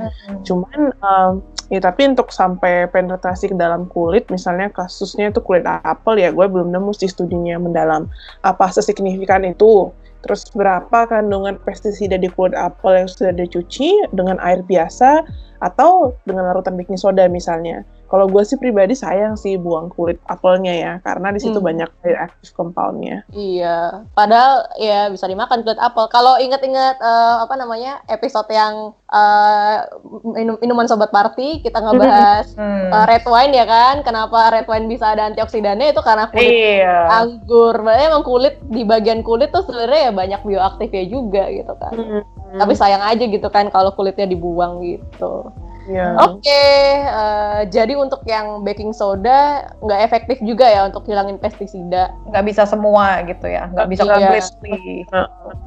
Cuman 0.47 0.95
um, 1.03 1.43
ya 1.67 1.83
tapi 1.83 2.07
untuk 2.07 2.31
sampai 2.31 2.87
penetrasi 2.87 3.51
ke 3.51 3.57
dalam 3.59 3.91
kulit, 3.91 4.31
misalnya 4.31 4.71
kasusnya 4.71 5.35
itu 5.35 5.43
kulit 5.43 5.67
apel 5.67 6.15
ya, 6.15 6.31
gue 6.31 6.47
belum 6.47 6.71
nemu 6.71 6.95
sih 6.95 7.11
studinya 7.11 7.59
mendalam 7.59 8.07
apa 8.47 8.71
sesignifikan 8.71 9.43
itu. 9.43 9.91
Terus 10.27 10.43
berapa 10.51 11.07
kandungan 11.07 11.55
pestisida 11.63 12.19
di 12.19 12.27
kulit 12.27 12.59
apel 12.59 12.99
yang 12.99 13.07
sudah 13.07 13.31
dicuci 13.31 14.11
dengan 14.11 14.43
air 14.43 14.59
biasa 14.67 15.23
atau 15.63 16.19
dengan 16.27 16.51
larutan 16.51 16.75
baking 16.75 16.99
soda 16.99 17.31
misalnya. 17.31 17.87
Kalau 18.07 18.27
gue 18.27 18.43
sih 18.43 18.55
pribadi 18.55 18.95
sayang 18.95 19.35
sih 19.35 19.55
buang 19.55 19.89
kulit 19.89 20.23
apelnya 20.25 20.71
ya, 20.71 20.93
karena 21.01 21.29
di 21.29 21.39
situ 21.39 21.57
Hmm. 21.57 21.67
banyak 21.67 21.91
reactive 22.01 22.53
compound-nya. 22.53 23.27
Iya, 23.29 24.07
padahal 24.13 24.53
ya 24.77 25.09
bisa 25.09 25.25
dimakan 25.25 25.61
kulit 25.61 25.77
apel. 25.77 26.07
Kalau 26.07 26.37
inget-inget 26.37 26.97
eh, 26.97 27.37
apa 27.41 27.55
namanya 27.55 27.99
episode 28.07 28.47
yang 28.49 28.95
eh, 29.07 29.77
minum 30.25 30.55
minuman 30.57 30.87
sobat 30.87 31.09
party 31.09 31.61
kita 31.61 31.79
ngebahas 31.79 32.47
Hmm. 32.57 32.89
eh, 32.89 33.05
red 33.07 33.25
wine 33.25 33.53
ya 33.53 33.65
kan, 33.65 34.01
kenapa 34.01 34.51
red 34.51 34.67
wine 34.67 34.87
bisa 34.87 35.07
ada 35.09 35.27
antioksidannya 35.27 35.91
itu 35.91 36.01
karena 36.01 36.27
kulit 36.27 36.47
Iya. 36.47 36.97
anggur. 37.13 37.75
Berarti 37.77 38.03
emang 38.05 38.23
kulit 38.23 38.55
di 38.65 38.83
bagian 38.83 39.21
kulit 39.21 39.51
tuh 39.51 39.63
sebenarnya 39.63 40.01
ya 40.01 40.13
banyak 40.13 40.41
bioaktifnya 40.43 41.05
juga 41.05 41.45
gitu 41.49 41.75
kan. 41.75 41.93
Hmm. 41.93 42.23
Tapi 42.57 42.73
sayang 42.73 43.03
aja 43.03 43.21
gitu 43.21 43.49
kan 43.49 43.69
kalau 43.69 43.91
kulitnya 43.93 44.25
dibuang 44.25 44.79
gitu. 44.81 45.51
Iya. 45.87 46.19
Oke, 46.19 46.67
eh, 46.99 47.61
jadi 47.71 47.95
untuk 47.95 48.27
yang 48.27 48.67
baking 48.67 48.91
soda 48.91 49.71
nggak 49.79 50.01
efektif 50.03 50.43
juga 50.43 50.67
ya 50.67 50.91
untuk 50.91 51.07
hilangin 51.07 51.39
pestisida. 51.39 52.11
nggak 52.27 52.45
bisa 52.45 52.67
semua 52.67 53.23
gitu 53.23 53.47
ya, 53.47 53.71
nggak 53.71 53.89
bisa 53.89 54.03
Iya. 54.03 54.13
completely. 54.19 55.07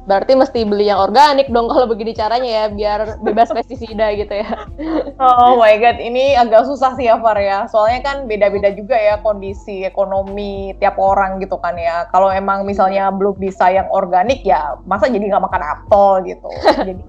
Berarti 0.04 0.32
mesti 0.36 0.60
beli 0.62 0.92
yang 0.92 1.00
organik 1.00 1.48
dong 1.48 1.72
kalau 1.72 1.88
begini 1.88 2.12
caranya 2.12 2.50
ya 2.50 2.64
biar 2.68 3.00
bebas 3.22 3.48
pestisida 3.48 4.12
gitu 4.12 4.34
ya. 4.36 4.68
Oh 5.16 5.56
my 5.56 5.72
god, 5.78 5.96
ini 5.96 6.36
agak 6.36 6.68
susah 6.68 6.92
sih 6.94 7.08
ya 7.08 7.16
Far 7.16 7.40
ya. 7.40 7.64
Soalnya 7.70 8.04
kan 8.04 8.16
beda-beda 8.28 8.68
juga 8.76 8.96
ya 8.96 9.16
kondisi 9.20 9.84
ekonomi 9.84 10.76
tiap 10.76 11.00
orang 11.00 11.40
gitu 11.40 11.56
kan 11.56 11.80
ya. 11.80 12.04
Kalau 12.12 12.28
emang 12.28 12.68
misalnya 12.68 13.08
belum 13.08 13.40
bisa 13.40 13.72
yang 13.72 13.88
organik 13.88 14.44
ya, 14.44 14.76
masa 14.84 15.08
jadi 15.08 15.32
nggak 15.32 15.44
makan 15.48 15.62
apel 15.64 16.08
gitu. 16.28 16.50
jadi 16.92 17.04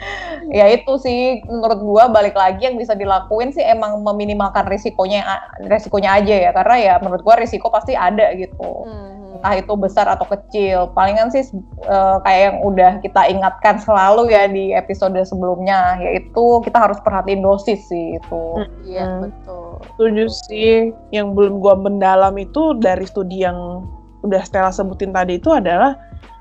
ya 0.58 0.66
itu 0.72 0.92
sih 1.02 1.42
menurut 1.44 1.80
gua 1.82 2.04
balik 2.08 2.32
lagi 2.32 2.45
yang 2.54 2.76
bisa 2.78 2.94
dilakuin 2.94 3.50
sih 3.50 3.64
emang 3.64 4.02
meminimalkan 4.02 4.66
risikonya 4.70 5.24
risikonya 5.66 6.22
aja 6.22 6.34
ya. 6.48 6.50
Karena 6.54 6.76
ya 6.78 6.94
menurut 7.02 7.22
gua 7.26 7.36
risiko 7.40 7.70
pasti 7.72 7.96
ada 7.96 8.32
gitu. 8.36 8.86
Hmm. 8.86 9.14
entah 9.36 9.52
itu 9.52 9.76
besar 9.76 10.08
atau 10.08 10.24
kecil. 10.24 10.88
Palingan 10.96 11.28
sih 11.28 11.44
uh, 11.84 12.24
kayak 12.24 12.40
yang 12.40 12.56
udah 12.64 12.92
kita 13.04 13.28
ingatkan 13.28 13.76
selalu 13.76 14.32
ya 14.32 14.48
di 14.48 14.72
episode 14.72 15.12
sebelumnya, 15.28 16.00
yaitu 16.00 16.64
kita 16.64 16.88
harus 16.88 16.96
perhatiin 17.04 17.44
dosis 17.44 17.84
sih 17.84 18.16
itu. 18.16 18.44
Iya 18.88 19.04
Hmm. 19.04 19.20
betul. 19.28 19.68
Setuju 19.92 20.24
sih. 20.48 20.72
Yang 21.12 21.36
belum 21.36 21.54
gua 21.60 21.76
mendalam 21.76 22.32
itu 22.40 22.80
dari 22.80 23.04
studi 23.04 23.44
yang 23.44 23.84
udah 24.24 24.40
Stella 24.42 24.72
sebutin 24.72 25.12
tadi 25.12 25.36
itu 25.36 25.52
adalah 25.52 25.94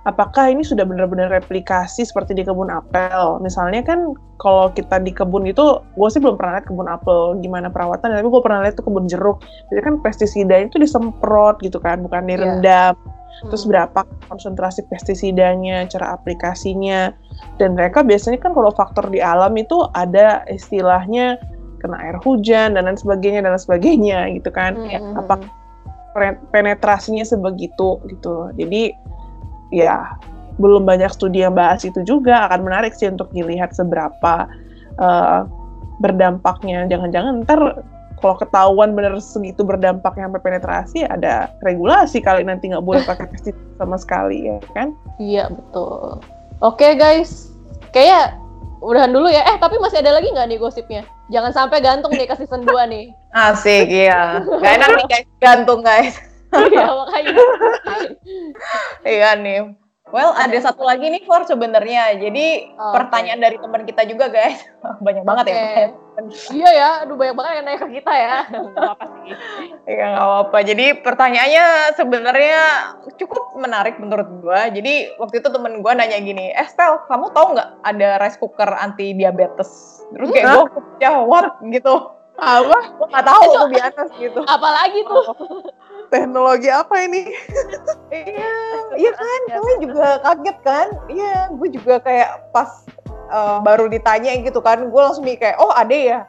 apakah 0.06 0.54
ini 0.54 0.62
sudah 0.62 0.86
benar-benar 0.86 1.34
replikasi 1.34 2.06
seperti 2.06 2.38
di 2.38 2.46
kebun 2.46 2.70
apel. 2.70 3.42
Misalnya 3.42 3.82
kan 3.82 4.14
kalau 4.38 4.70
kita 4.70 5.02
di 5.02 5.10
kebun 5.10 5.50
itu, 5.50 5.82
gue 5.82 6.10
sih 6.14 6.22
belum 6.22 6.38
pernah 6.38 6.62
lihat 6.62 6.70
kebun 6.70 6.86
apel 6.86 7.42
gimana 7.42 7.74
perawatan, 7.74 8.14
tapi 8.14 8.30
gue 8.30 8.42
pernah 8.46 8.62
lihat 8.62 8.78
tuh 8.78 8.86
kebun 8.86 9.10
jeruk. 9.10 9.42
Jadi 9.74 9.82
kan 9.82 9.94
pestisida 10.06 10.56
itu 10.62 10.78
disemprot 10.78 11.58
gitu 11.66 11.82
kan, 11.82 12.06
bukan 12.06 12.30
direndam. 12.30 12.94
Terus 13.52 13.68
berapa 13.68 14.08
konsentrasi 14.32 14.88
pestisidanya, 14.88 15.84
cara 15.92 16.16
aplikasinya, 16.16 17.12
dan 17.60 17.76
mereka 17.76 18.00
biasanya 18.00 18.40
kan 18.40 18.56
kalau 18.56 18.72
faktor 18.72 19.12
di 19.12 19.20
alam 19.20 19.52
itu 19.60 19.84
ada 19.92 20.48
istilahnya 20.48 21.36
kena 21.84 22.00
air 22.00 22.18
hujan 22.24 22.80
dan 22.80 22.88
lain 22.88 22.96
sebagainya 22.96 23.44
dan 23.44 23.52
lain 23.58 23.64
sebagainya 23.64 24.20
gitu 24.40 24.50
kan. 24.56 24.80
Hmm. 24.80 25.20
Apa 25.20 25.36
pre- 26.16 26.40
penetrasinya 26.56 27.28
sebegitu 27.28 28.00
gitu. 28.08 28.56
Jadi 28.56 28.96
ya 29.76 30.16
belum 30.56 30.88
banyak 30.88 31.12
studi 31.12 31.44
yang 31.44 31.52
bahas 31.52 31.84
itu 31.84 32.00
juga 32.08 32.48
akan 32.48 32.64
menarik 32.64 32.96
sih 32.96 33.12
untuk 33.12 33.28
dilihat 33.36 33.76
seberapa 33.76 34.48
eh, 34.96 35.40
berdampaknya. 36.00 36.88
Jangan-jangan 36.88 37.44
ntar 37.44 37.84
kalau 38.24 38.36
ketahuan 38.40 38.96
bener 38.96 39.20
segitu 39.20 39.68
berdampaknya 39.68 40.32
sampai 40.32 40.42
penetrasi 40.42 41.00
ada 41.06 41.52
regulasi 41.62 42.24
kali 42.24 42.48
nanti 42.48 42.72
nggak 42.72 42.84
boleh 42.84 43.04
pakai 43.04 43.28
pestisida 43.32 43.76
sama 43.76 44.00
sekali 44.00 44.48
ya 44.48 44.58
kan? 44.72 44.96
Iya 45.20 45.52
betul. 45.52 46.24
Oke 46.64 46.96
guys, 46.96 47.52
kayak 47.92 48.40
udahan 48.80 49.12
dulu 49.12 49.28
ya. 49.28 49.44
Eh 49.44 49.60
tapi 49.60 49.76
masih 49.84 50.00
ada 50.00 50.16
lagi 50.16 50.32
nggak 50.32 50.48
nih 50.48 50.60
gosipnya? 50.60 51.04
Jangan 51.28 51.52
sampai 51.52 51.82
gantung 51.82 52.14
nih 52.14 52.30
ke 52.30 52.36
season 52.38 52.64
2 52.64 52.72
nih. 52.88 53.10
Asik, 53.34 53.90
iya. 53.90 54.46
Gak 54.46 54.74
enak 54.78 54.90
nih 54.94 55.08
guys, 55.10 55.28
gantung 55.42 55.82
guys. 55.82 56.16
Iya 56.74 56.88
makanya. 56.92 57.34
Iya 59.06 59.30
nih. 59.40 59.60
Well, 60.14 60.38
ada 60.38 60.54
satu 60.62 60.86
lagi 60.86 61.10
nih 61.10 61.26
For 61.26 61.44
sebenarnya. 61.50 62.16
Jadi 62.22 62.72
Oh, 62.78 62.94
pertanyaan 62.94 63.42
dari 63.42 63.58
teman 63.58 63.84
kita 63.90 64.06
juga 64.06 64.30
guys. 64.30 64.62
Banyak 65.06 65.26
banget 65.26 65.46
ya. 65.50 65.54
Oke. 65.54 65.66
pertanyaan. 65.66 66.54
Iya 66.56 66.70
ya, 66.72 66.90
aduh 67.04 67.20
banyak 67.20 67.36
banget 67.36 67.52
yang 67.60 67.66
nanya 67.68 67.80
ke 67.84 67.90
kita 68.00 68.14
ya. 68.16 68.38
Gak 68.80 68.92
apa 68.96 69.06
sih. 69.12 69.34
Iya 69.90 70.06
nggak 70.16 70.26
apa-apa. 70.30 70.58
Jadi 70.64 70.86
pertanyaannya 71.04 71.66
sebenarnya 72.00 72.62
cukup 73.20 73.44
menarik 73.60 74.00
menurut 74.00 74.30
gua. 74.40 74.72
Jadi 74.72 75.12
waktu 75.20 75.44
itu 75.44 75.50
temen 75.52 75.84
gua 75.84 75.92
nanya 75.98 76.16
gini, 76.24 76.56
Estel, 76.56 77.04
kamu 77.12 77.36
tahu 77.36 77.58
nggak 77.60 77.70
ada 77.84 78.10
rice 78.24 78.40
cooker 78.40 78.72
anti 78.80 79.12
diabetes? 79.12 80.00
Terus 80.16 80.30
kayak 80.32 80.48
gua 80.56 80.64
ya 81.04 81.12
what 81.28 81.60
gitu. 81.68 82.16
Apa? 82.40 82.80
Gua 82.96 83.08
nggak 83.12 83.26
tahu 83.28 83.44
tuh 83.52 83.68
biasa 83.74 84.02
gitu. 84.16 84.40
Apalagi 84.48 85.00
tuh. 85.04 85.24
Teknologi 86.10 86.70
apa 86.70 86.96
ini? 87.06 87.34
Iya, 88.14 88.54
iya 89.02 89.12
kan, 89.14 89.42
kalian 89.50 89.80
juga 89.82 90.08
kaget 90.22 90.58
kan? 90.64 90.88
Iya, 91.10 91.34
gue 91.54 91.70
juga 91.74 91.96
kayak 92.02 92.52
pas 92.54 92.86
uh, 93.34 93.60
baru 93.62 93.90
ditanya 93.90 94.38
gitu 94.42 94.62
kan, 94.62 94.90
gue 94.90 95.02
langsung 95.02 95.26
mikir 95.26 95.52
kayak, 95.52 95.58
oh 95.58 95.74
ada 95.74 95.96
ya. 95.96 96.20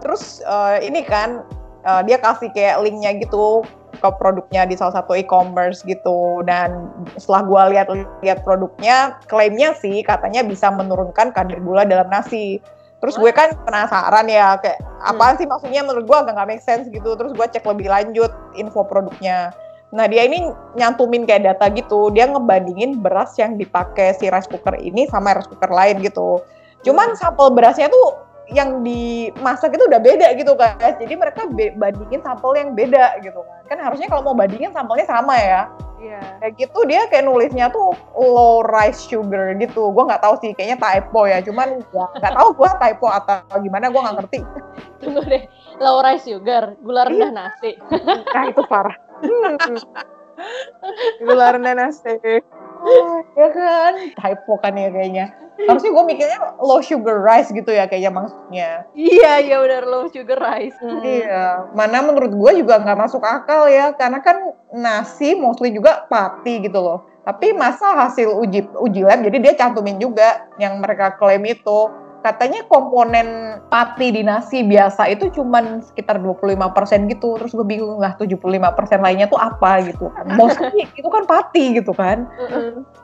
Terus 0.00 0.40
uh, 0.44 0.80
ini 0.80 1.04
kan, 1.04 1.44
uh, 1.86 2.02
dia 2.04 2.18
kasih 2.20 2.50
kayak 2.52 2.82
linknya 2.82 3.16
gitu 3.20 3.64
ke 3.96 4.08
produknya 4.20 4.68
di 4.68 4.76
salah 4.76 5.00
satu 5.00 5.16
e-commerce 5.16 5.80
gitu. 5.88 6.44
Dan 6.44 6.92
setelah 7.16 7.42
gue 7.48 7.62
lihat-lihat 7.76 8.44
produknya, 8.44 9.16
klaimnya 9.26 9.72
sih 9.80 10.04
katanya 10.04 10.44
bisa 10.44 10.68
menurunkan 10.68 11.32
kadar 11.32 11.58
gula 11.64 11.88
dalam 11.88 12.08
nasi. 12.12 12.60
Terus 13.06 13.22
gue 13.22 13.30
kan 13.30 13.54
penasaran 13.62 14.26
ya, 14.26 14.58
kayak 14.58 14.82
apaan 15.06 15.38
sih 15.38 15.46
maksudnya 15.46 15.86
menurut 15.86 16.10
gue 16.10 16.18
agak 16.26 16.34
nggak 16.34 16.48
make 16.50 16.64
sense 16.66 16.90
gitu. 16.90 17.14
Terus 17.14 17.30
gue 17.38 17.46
cek 17.46 17.62
lebih 17.62 17.86
lanjut 17.86 18.34
info 18.58 18.82
produknya. 18.82 19.54
Nah 19.94 20.10
dia 20.10 20.26
ini 20.26 20.50
nyantumin 20.74 21.22
kayak 21.22 21.46
data 21.46 21.70
gitu, 21.70 22.10
dia 22.10 22.26
ngebandingin 22.26 22.98
beras 22.98 23.38
yang 23.38 23.54
dipakai 23.54 24.10
si 24.18 24.26
rice 24.26 24.50
cooker 24.50 24.74
ini 24.82 25.06
sama 25.06 25.38
rice 25.38 25.46
cooker 25.46 25.70
lain 25.70 26.02
gitu. 26.02 26.42
Cuman 26.82 27.14
sampel 27.14 27.54
berasnya 27.54 27.86
tuh 27.86 28.18
yang 28.46 28.86
dimasak 28.86 29.74
itu 29.74 29.84
udah 29.90 29.98
beda 29.98 30.34
gitu 30.38 30.54
kan. 30.54 30.78
Jadi 30.78 31.14
mereka 31.18 31.50
be- 31.50 31.74
bandingin 31.74 32.22
sampel 32.22 32.54
yang 32.54 32.78
beda 32.78 33.18
gitu 33.22 33.42
kan. 33.42 33.60
Kan 33.66 33.78
harusnya 33.82 34.06
kalau 34.06 34.22
mau 34.30 34.36
bandingin 34.38 34.70
sampelnya 34.70 35.06
sama 35.06 35.34
ya. 35.34 35.66
Iya. 35.96 36.20
Kayak 36.38 36.52
gitu 36.60 36.78
dia 36.86 37.02
kayak 37.10 37.24
nulisnya 37.26 37.66
tuh 37.72 37.96
low 38.14 38.62
rice 38.62 39.10
sugar 39.10 39.56
gitu. 39.58 39.90
Gua 39.90 40.06
nggak 40.06 40.22
tahu 40.22 40.34
sih 40.38 40.54
kayaknya 40.54 40.78
typo 40.78 41.26
ya. 41.26 41.42
Cuman 41.42 41.82
ya 41.90 42.04
nggak 42.22 42.34
tahu 42.36 42.48
gua 42.54 42.70
typo 42.78 43.06
atau 43.10 43.42
gimana 43.58 43.90
gua 43.90 44.00
nggak 44.06 44.16
ngerti. 44.22 44.38
Tunggu 45.02 45.22
deh. 45.26 45.42
Low 45.82 46.00
rice 46.00 46.24
sugar, 46.30 46.78
gula 46.80 47.10
rendah 47.10 47.32
nasi. 47.34 47.74
Nah 48.32 48.44
itu 48.46 48.62
parah. 48.70 48.96
Gula 51.24 51.56
rendah 51.56 51.72
nasi. 51.72 52.12
Ya 53.34 53.48
kan? 53.50 53.92
Typo 54.14 54.52
kan 54.62 54.74
ya 54.74 54.88
kayaknya. 54.90 55.26
Harusnya 55.56 55.90
gue 55.90 56.04
mikirnya 56.04 56.38
low 56.60 56.84
sugar 56.84 57.18
rice 57.24 57.48
gitu 57.50 57.72
ya 57.72 57.88
kayaknya 57.88 58.12
maksudnya. 58.12 58.70
Iya, 58.92 59.32
iya 59.40 59.56
benar 59.56 59.84
low 59.88 60.04
sugar 60.12 60.36
rice. 60.36 60.76
iya 61.02 61.64
mana 61.72 62.04
menurut 62.04 62.32
gue 62.32 62.52
juga 62.60 62.80
nggak 62.80 62.98
masuk 62.98 63.24
akal 63.24 63.66
ya 63.66 63.96
karena 63.96 64.20
kan 64.20 64.52
nasi 64.76 65.32
mostly 65.32 65.72
juga 65.72 66.04
pati 66.06 66.62
gitu 66.64 66.78
loh. 66.78 67.08
Tapi 67.26 67.56
masa 67.56 67.90
hasil 68.06 68.38
uji 68.38 68.70
uji 68.78 69.02
lab 69.02 69.24
jadi 69.24 69.36
dia 69.42 69.54
cantumin 69.58 69.98
juga 69.98 70.46
yang 70.62 70.78
mereka 70.78 71.18
klaim 71.18 71.42
itu 71.42 72.05
katanya 72.26 72.66
komponen 72.66 73.62
pati 73.70 74.10
di 74.10 74.26
nasi 74.26 74.66
biasa 74.66 75.06
itu 75.06 75.30
cuman 75.30 75.78
sekitar 75.86 76.18
25% 76.18 77.06
gitu. 77.14 77.38
Terus 77.38 77.54
gue 77.54 77.66
bingung 77.66 78.02
lah 78.02 78.18
75% 78.18 78.98
lainnya 78.98 79.30
tuh 79.30 79.38
apa? 79.38 79.78
gitu 79.86 80.10
kan. 80.10 80.26
Mostly 80.40 80.90
itu 80.98 81.06
kan 81.06 81.22
pati 81.30 81.78
gitu 81.78 81.94
kan. 81.94 82.26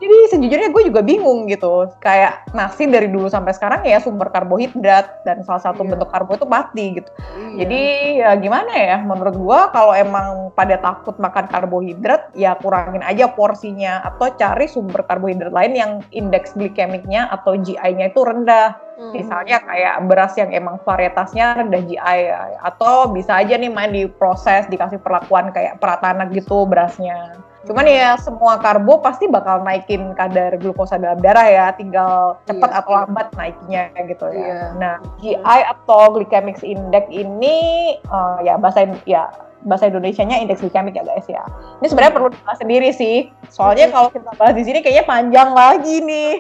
Jadi 0.03 0.17
sejujurnya 0.35 0.75
gue 0.75 0.83
juga 0.91 1.01
bingung 1.07 1.47
gitu. 1.47 1.87
Kayak 2.03 2.51
nasi 2.51 2.91
dari 2.91 3.07
dulu 3.07 3.31
sampai 3.31 3.55
sekarang 3.55 3.87
ya 3.87 4.03
sumber 4.03 4.35
karbohidrat 4.35 5.23
dan 5.23 5.47
salah 5.47 5.63
satu 5.63 5.85
Iya. 5.85 5.91
bentuk 5.95 6.09
karbo 6.09 6.33
itu 6.35 6.47
pati 6.49 6.87
gitu. 6.99 7.11
Iya. 7.13 7.53
jadi 7.63 7.83
ya 8.17 8.31
gimana 8.41 8.73
ya 8.73 8.97
menurut 9.05 9.37
gue 9.37 9.61
kalau 9.77 9.93
emang 9.93 10.49
pada 10.57 10.81
takut 10.81 11.13
makan 11.21 11.45
karbohidrat 11.53 12.33
ya 12.33 12.57
kurangin 12.57 13.05
aja 13.05 13.29
porsinya 13.29 14.01
atau 14.01 14.33
cari 14.33 14.65
sumber 14.71 15.05
karbohidrat 15.05 15.53
lain 15.53 15.73
yang 15.77 15.93
indeks 16.17 16.57
glikemiknya 16.57 17.29
atau 17.29 17.59
GI-nya 17.61 18.09
itu 18.09 18.21
rendah. 18.25 18.79
Hmm. 18.93 19.12
Misalnya 19.13 19.57
kayak 19.61 19.95
beras 20.09 20.33
yang 20.35 20.51
emang 20.51 20.77
varietasnya 20.81 21.61
rendah 21.61 21.83
GI 21.85 22.19
ya. 22.25 22.41
atau 22.61 23.09
bisa 23.09 23.37
aja 23.37 23.55
nih 23.55 23.69
main 23.69 23.93
diproses 23.93 24.65
dikasih 24.67 24.99
perlakuan 24.99 25.53
kayak 25.53 25.77
peratanak 25.79 26.33
gitu 26.33 26.65
berasnya 26.65 27.37
cuman 27.63 27.87
ya 27.87 28.19
semua 28.19 28.59
karbo 28.59 28.99
pasti 28.99 29.31
bakal 29.31 29.63
naikin 29.63 30.19
kadar 30.19 30.59
glukosa 30.59 30.99
dalam 30.99 31.23
darah 31.23 31.47
ya 31.47 31.67
tinggal 31.71 32.35
cepat 32.43 32.75
Iya. 32.75 32.79
atau 32.83 32.93
lambat 32.99 33.29
naiknya 33.39 33.83
gitu 34.03 34.27
ya 34.29 34.43
Iya. 34.43 34.63
nah 34.75 34.95
GI 35.23 35.61
atau 35.71 36.11
glycemic 36.11 36.59
index 36.67 37.07
ini 37.07 37.57
eh, 38.03 38.37
ya 38.43 38.59
bahasa 38.59 38.83
ya 39.07 39.31
bahasa 39.63 39.89
Indonesianya 39.89 40.43
indeks 40.43 40.63
glikemik 40.63 40.99
ya 40.99 41.05
guys 41.07 41.27
ya. 41.31 41.43
Ini 41.83 41.87
sebenarnya 41.87 42.15
perlu 42.15 42.29
dibahas 42.31 42.59
sendiri 42.59 42.91
sih. 42.91 43.31
Soalnya 43.51 43.91
kalau 43.91 44.11
kita 44.11 44.31
bahas 44.35 44.55
di 44.55 44.65
sini 44.67 44.79
kayaknya 44.83 45.05
panjang 45.07 45.51
lagi 45.55 45.97
nih. 46.03 46.33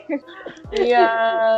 Iya, 0.72 1.08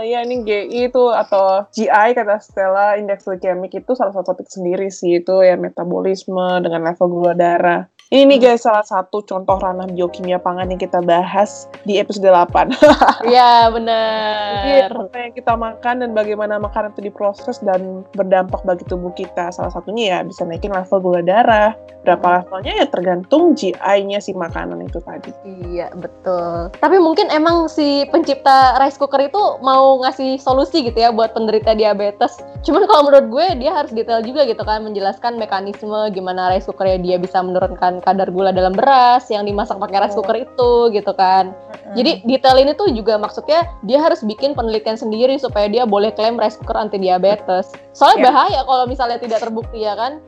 iya 0.03 0.27
ini 0.27 0.43
GI 0.43 0.91
itu 0.91 1.05
atau 1.15 1.71
GI 1.71 2.19
kata 2.19 2.43
Stella 2.43 2.99
indeks 2.99 3.31
glikemik 3.31 3.71
itu 3.71 3.95
salah 3.95 4.11
satu 4.11 4.35
topik 4.35 4.51
sendiri 4.51 4.91
sih 4.91 5.23
itu 5.23 5.39
ya 5.47 5.55
metabolisme 5.55 6.59
dengan 6.59 6.91
level 6.91 7.07
gula 7.07 7.33
darah. 7.39 7.87
Ini 8.13 8.29
nih 8.29 8.37
guys 8.37 8.69
salah 8.69 8.85
satu 8.85 9.25
contoh 9.25 9.57
ranah 9.57 9.89
biokimia 9.89 10.37
pangan 10.37 10.69
yang 10.69 10.77
kita 10.77 11.01
bahas 11.01 11.65
di 11.89 11.97
episode 11.97 12.29
8. 12.29 12.77
Iya 13.25 13.25
Iya, 13.33 13.73
benar. 13.73 15.09
apa 15.09 15.19
yang 15.25 15.33
kita 15.33 15.53
makan 15.57 15.95
dan 16.05 16.11
bagaimana 16.13 16.61
makanan 16.61 16.93
itu 16.93 17.09
diproses 17.09 17.65
dan 17.65 18.05
berdampak 18.13 18.61
bagi 18.69 18.85
tubuh 18.85 19.09
kita. 19.17 19.49
Salah 19.57 19.73
satunya 19.73 20.05
ya 20.13 20.19
bisa 20.21 20.45
naikin 20.45 20.77
level 20.77 21.01
gula 21.01 21.25
darah. 21.25 21.73
Berapa 22.05 22.45
levelnya 22.45 22.85
ya 22.85 22.87
tergantung 22.93 23.57
GI-nya 23.57 24.21
si 24.21 24.37
makanan 24.37 24.85
itu 24.85 25.01
tadi. 25.01 25.33
Iya 25.73 25.89
betul. 25.97 26.69
Tapi 26.77 27.01
mungkin 27.01 27.33
emang 27.33 27.73
si 27.73 28.05
pencipta 28.13 28.77
rice 28.85 29.01
cooker 29.01 29.25
itu 29.25 29.41
mau 29.65 29.97
ngasih 30.05 30.37
solusi 30.37 30.85
gitu 30.85 31.01
ya 31.01 31.09
buat 31.09 31.33
penderita 31.33 31.73
diabetes. 31.73 32.37
Cuman 32.69 32.85
kalau 32.85 33.09
menurut 33.09 33.27
gue 33.33 33.47
dia 33.65 33.73
harus 33.73 33.97
detail 33.97 34.21
juga 34.21 34.45
gitu 34.45 34.61
kan 34.61 34.85
menjelaskan 34.85 35.41
mekanisme 35.41 36.13
gimana 36.13 36.53
rice 36.53 36.69
cookernya 36.69 37.01
dia 37.01 37.17
bisa 37.17 37.41
menurunkan 37.41 37.94
kadar 38.03 38.33
gula 38.33 38.51
dalam 38.51 38.73
beras 38.75 39.29
yang 39.31 39.47
dimasak 39.47 39.79
pakai 39.79 40.03
rice 40.03 40.17
cooker 40.17 40.37
itu 40.41 40.73
gitu 40.91 41.13
kan. 41.15 41.55
Jadi 41.95 42.27
detail 42.27 42.59
ini 42.59 42.73
tuh 42.75 42.91
juga 42.91 43.21
maksudnya 43.21 43.69
dia 43.87 44.03
harus 44.03 44.25
bikin 44.27 44.57
penelitian 44.57 44.99
sendiri 44.99 45.39
supaya 45.39 45.71
dia 45.71 45.85
boleh 45.87 46.11
klaim 46.17 46.35
rice 46.41 46.59
cooker 46.59 46.75
anti 46.75 46.99
diabetes. 46.99 47.71
Soalnya 47.95 48.19
Ya. 48.19 48.27
bahaya 48.33 48.61
kalau 48.67 48.85
misalnya 48.89 49.19
tidak 49.21 49.39
terbukti 49.45 49.85
ya 49.85 49.95
kan. 49.95 50.19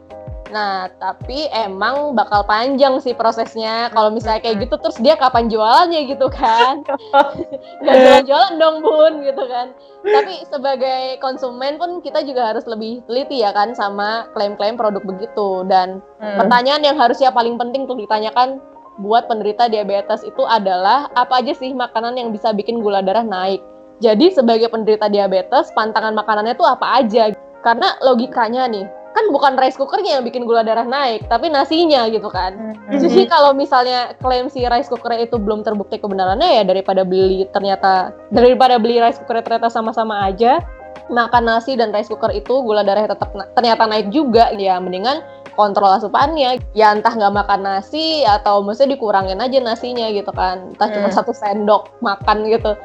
Nah, 0.50 0.86
tapi 1.02 1.50
emang 1.50 2.14
bakal 2.14 2.46
panjang 2.46 3.02
sih 3.02 3.14
prosesnya. 3.16 3.90
Kalau 3.90 4.14
misalnya 4.14 4.42
kayak 4.42 4.66
gitu, 4.66 4.74
terus 4.78 4.98
dia 5.02 5.18
kapan 5.18 5.50
jualannya 5.50 6.06
gitu 6.06 6.30
kan? 6.30 6.86
Gak 7.86 7.96
jualan-jualan 7.96 8.54
dong, 8.58 8.76
Bun, 8.82 9.26
gitu 9.26 9.44
kan. 9.50 9.74
Tapi 10.06 10.46
sebagai 10.46 11.18
konsumen 11.18 11.82
pun 11.82 11.98
kita 11.98 12.22
juga 12.22 12.54
harus 12.54 12.62
lebih 12.70 13.02
teliti 13.10 13.42
ya 13.42 13.50
kan 13.50 13.74
sama 13.74 14.30
klaim-klaim 14.38 14.78
produk 14.78 15.02
begitu. 15.02 15.66
Dan 15.66 15.98
Hmm. 16.16 16.40
pertanyaan 16.40 16.80
yang 16.80 16.96
harusnya 16.96 17.28
paling 17.28 17.60
penting 17.60 17.84
untuk 17.84 18.00
ditanyakan 18.00 18.62
buat 18.96 19.28
penderita 19.28 19.68
diabetes 19.68 20.24
itu 20.24 20.40
adalah 20.48 21.12
apa 21.12 21.44
aja 21.44 21.52
sih 21.52 21.76
makanan 21.76 22.16
yang 22.16 22.32
bisa 22.32 22.56
bikin 22.56 22.80
gula 22.80 23.04
darah 23.04 23.26
naik. 23.26 23.60
Jadi 24.00 24.32
sebagai 24.32 24.68
penderita 24.72 25.08
diabetes, 25.08 25.72
pantangan 25.72 26.16
makanannya 26.16 26.56
tuh 26.56 26.68
apa 26.68 27.04
aja? 27.04 27.32
Karena 27.64 27.96
logikanya 28.04 28.68
nih, 28.68 28.84
kan 29.16 29.32
bukan 29.32 29.56
rice 29.56 29.80
cookernya 29.80 30.20
yang 30.20 30.24
bikin 30.28 30.44
gula 30.44 30.60
darah 30.60 30.84
naik, 30.84 31.24
tapi 31.26 31.48
nasinya 31.48 32.04
gitu 32.06 32.28
kan. 32.28 32.52
Hmm. 32.52 33.00
Jadi 33.00 33.24
kalau 33.26 33.56
misalnya 33.56 34.12
klaim 34.20 34.52
si 34.52 34.60
rice 34.62 34.92
cooker 34.92 35.16
itu 35.16 35.40
belum 35.40 35.64
terbukti 35.64 35.96
kebenarannya 35.96 36.60
ya 36.60 36.62
daripada 36.62 37.00
beli 37.00 37.48
ternyata 37.48 38.12
daripada 38.28 38.76
beli 38.76 39.00
rice 39.00 39.16
cooker 39.18 39.40
ternyata 39.40 39.72
sama-sama 39.72 40.28
aja 40.28 40.60
makan 41.08 41.48
nasi 41.48 41.80
dan 41.80 41.96
rice 41.96 42.12
cooker 42.12 42.28
itu 42.28 42.60
gula 42.60 42.84
darahnya 42.84 43.16
tetap 43.16 43.32
na- 43.32 43.48
ternyata 43.56 43.88
naik 43.88 44.12
juga 44.12 44.52
ya 44.52 44.76
mendingan 44.76 45.24
kontrol 45.56 45.88
asupannya 45.88 46.60
ya 46.76 46.92
entah 46.92 47.14
nggak 47.14 47.32
makan 47.32 47.60
nasi 47.64 48.20
atau 48.22 48.60
mesti 48.60 48.84
dikurangin 48.84 49.40
aja 49.40 49.56
nasinya 49.56 50.12
gitu 50.12 50.28
kan 50.34 50.76
entah 50.76 50.92
cuma 50.92 51.08
Hmm. 51.08 51.16
satu 51.16 51.32
sendok 51.32 51.88
makan 52.04 52.50
gitu 52.52 52.76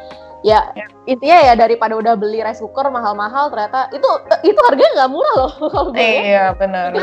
ya 0.41 0.73
Ya. 0.73 0.85
intinya 1.05 1.37
ya 1.41 1.53
daripada 1.53 1.93
udah 1.93 2.13
beli 2.13 2.41
rice 2.41 2.59
cooker 2.59 2.87
mahal-mahal 2.87 3.49
ternyata 3.49 3.89
itu 3.91 4.07
itu 4.43 4.59
harganya 4.65 4.91
nggak 4.97 5.11
murah 5.11 5.33
loh 5.37 5.51
kalau 5.61 5.83
gue 5.89 6.01
ya 6.01 6.21
Iya 6.21 6.45
benar. 6.57 6.89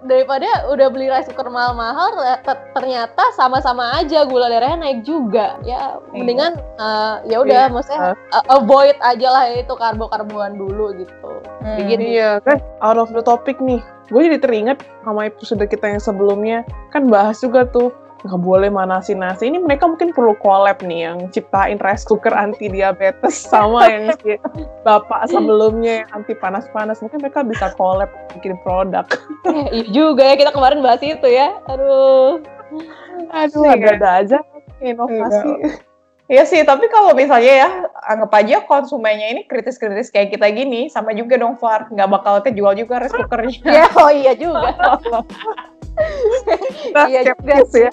daripada 0.00 0.48
udah 0.66 0.88
beli 0.88 1.06
rice 1.06 1.28
cooker 1.28 1.48
mahal-mahal 1.48 2.16
ter- 2.40 2.72
ternyata 2.72 3.20
sama-sama 3.32 3.94
aja 3.94 4.24
gula 4.24 4.48
darahnya 4.48 4.80
naik 4.82 5.04
juga 5.04 5.60
ya 5.60 6.00
mendingan 6.10 6.56
eh, 6.56 7.14
ya 7.28 7.36
udah 7.38 7.68
Iya. 7.68 7.72
maksudnya 7.72 8.00
uh, 8.32 8.44
avoid 8.50 8.96
aja 8.98 9.28
lah 9.28 9.44
itu 9.50 9.72
karbo-karboan 9.72 10.56
dulu 10.56 10.96
gitu 10.96 11.30
Hmm. 11.60 11.76
Begini. 11.76 12.16
Iya 12.16 12.40
kan, 12.40 12.56
out 12.80 12.96
of 12.96 13.12
the 13.12 13.20
topic 13.20 13.60
nih. 13.60 13.84
Gue 14.08 14.24
jadi 14.24 14.40
teringat 14.40 14.80
sama 15.04 15.28
episode 15.28 15.60
kita 15.62 15.86
yang 15.86 16.00
sebelumnya, 16.00 16.64
kan 16.88 17.04
bahas 17.04 17.36
juga 17.38 17.68
tuh, 17.68 17.92
nggak 18.24 18.40
boleh 18.40 18.68
manasin 18.68 19.20
nasi. 19.20 19.48
Ini 19.48 19.60
mereka 19.60 19.88
mungkin 19.88 20.12
perlu 20.12 20.36
collab 20.40 20.80
nih, 20.84 21.10
yang 21.10 21.18
ciptain 21.32 21.80
rice 21.80 22.04
cooker 22.04 22.32
anti 22.32 22.68
diabetes 22.68 23.34
sama 23.52 23.88
yang 23.88 24.12
si 24.20 24.36
bapak 24.84 25.28
sebelumnya 25.28 26.04
yang 26.04 26.08
anti 26.22 26.36
panas-panas. 26.36 27.00
Mungkin 27.00 27.20
mereka 27.24 27.40
bisa 27.44 27.72
collab 27.76 28.10
bikin 28.38 28.56
produk. 28.62 29.04
eh, 29.48 29.66
iya 29.72 29.84
juga 29.90 30.22
ya 30.24 30.34
kita 30.36 30.52
kemarin 30.52 30.84
bahas 30.84 31.02
itu 31.02 31.26
ya 31.26 31.56
aduh 31.66 32.40
Aduh, 33.30 33.66
ada-ada 33.66 34.22
aja 34.22 34.38
inovasi. 34.82 35.48
Iya 35.60 35.89
sih, 36.46 36.62
tapi 36.62 36.86
kalau 36.86 37.10
misalnya 37.10 37.66
ya, 37.66 37.68
anggap 38.06 38.30
aja 38.38 38.56
konsumennya 38.62 39.34
ini 39.34 39.42
kritis-kritis 39.50 40.14
kayak 40.14 40.30
kita 40.38 40.46
gini, 40.54 40.86
sama 40.86 41.10
juga 41.10 41.34
dong 41.34 41.58
Far, 41.58 41.90
nggak 41.90 42.06
bakal 42.06 42.38
kejual 42.38 42.78
juga 42.78 43.02
rice 43.02 43.14
cookernya. 43.18 43.58
ya 43.82 43.86
oh 43.98 44.10
iya 44.14 44.32
juga. 44.38 44.70
Nah, 46.96 47.12
Iya 47.12 47.36
juga 47.36 47.60
skeptis 47.60 47.72
ya. 47.76 47.90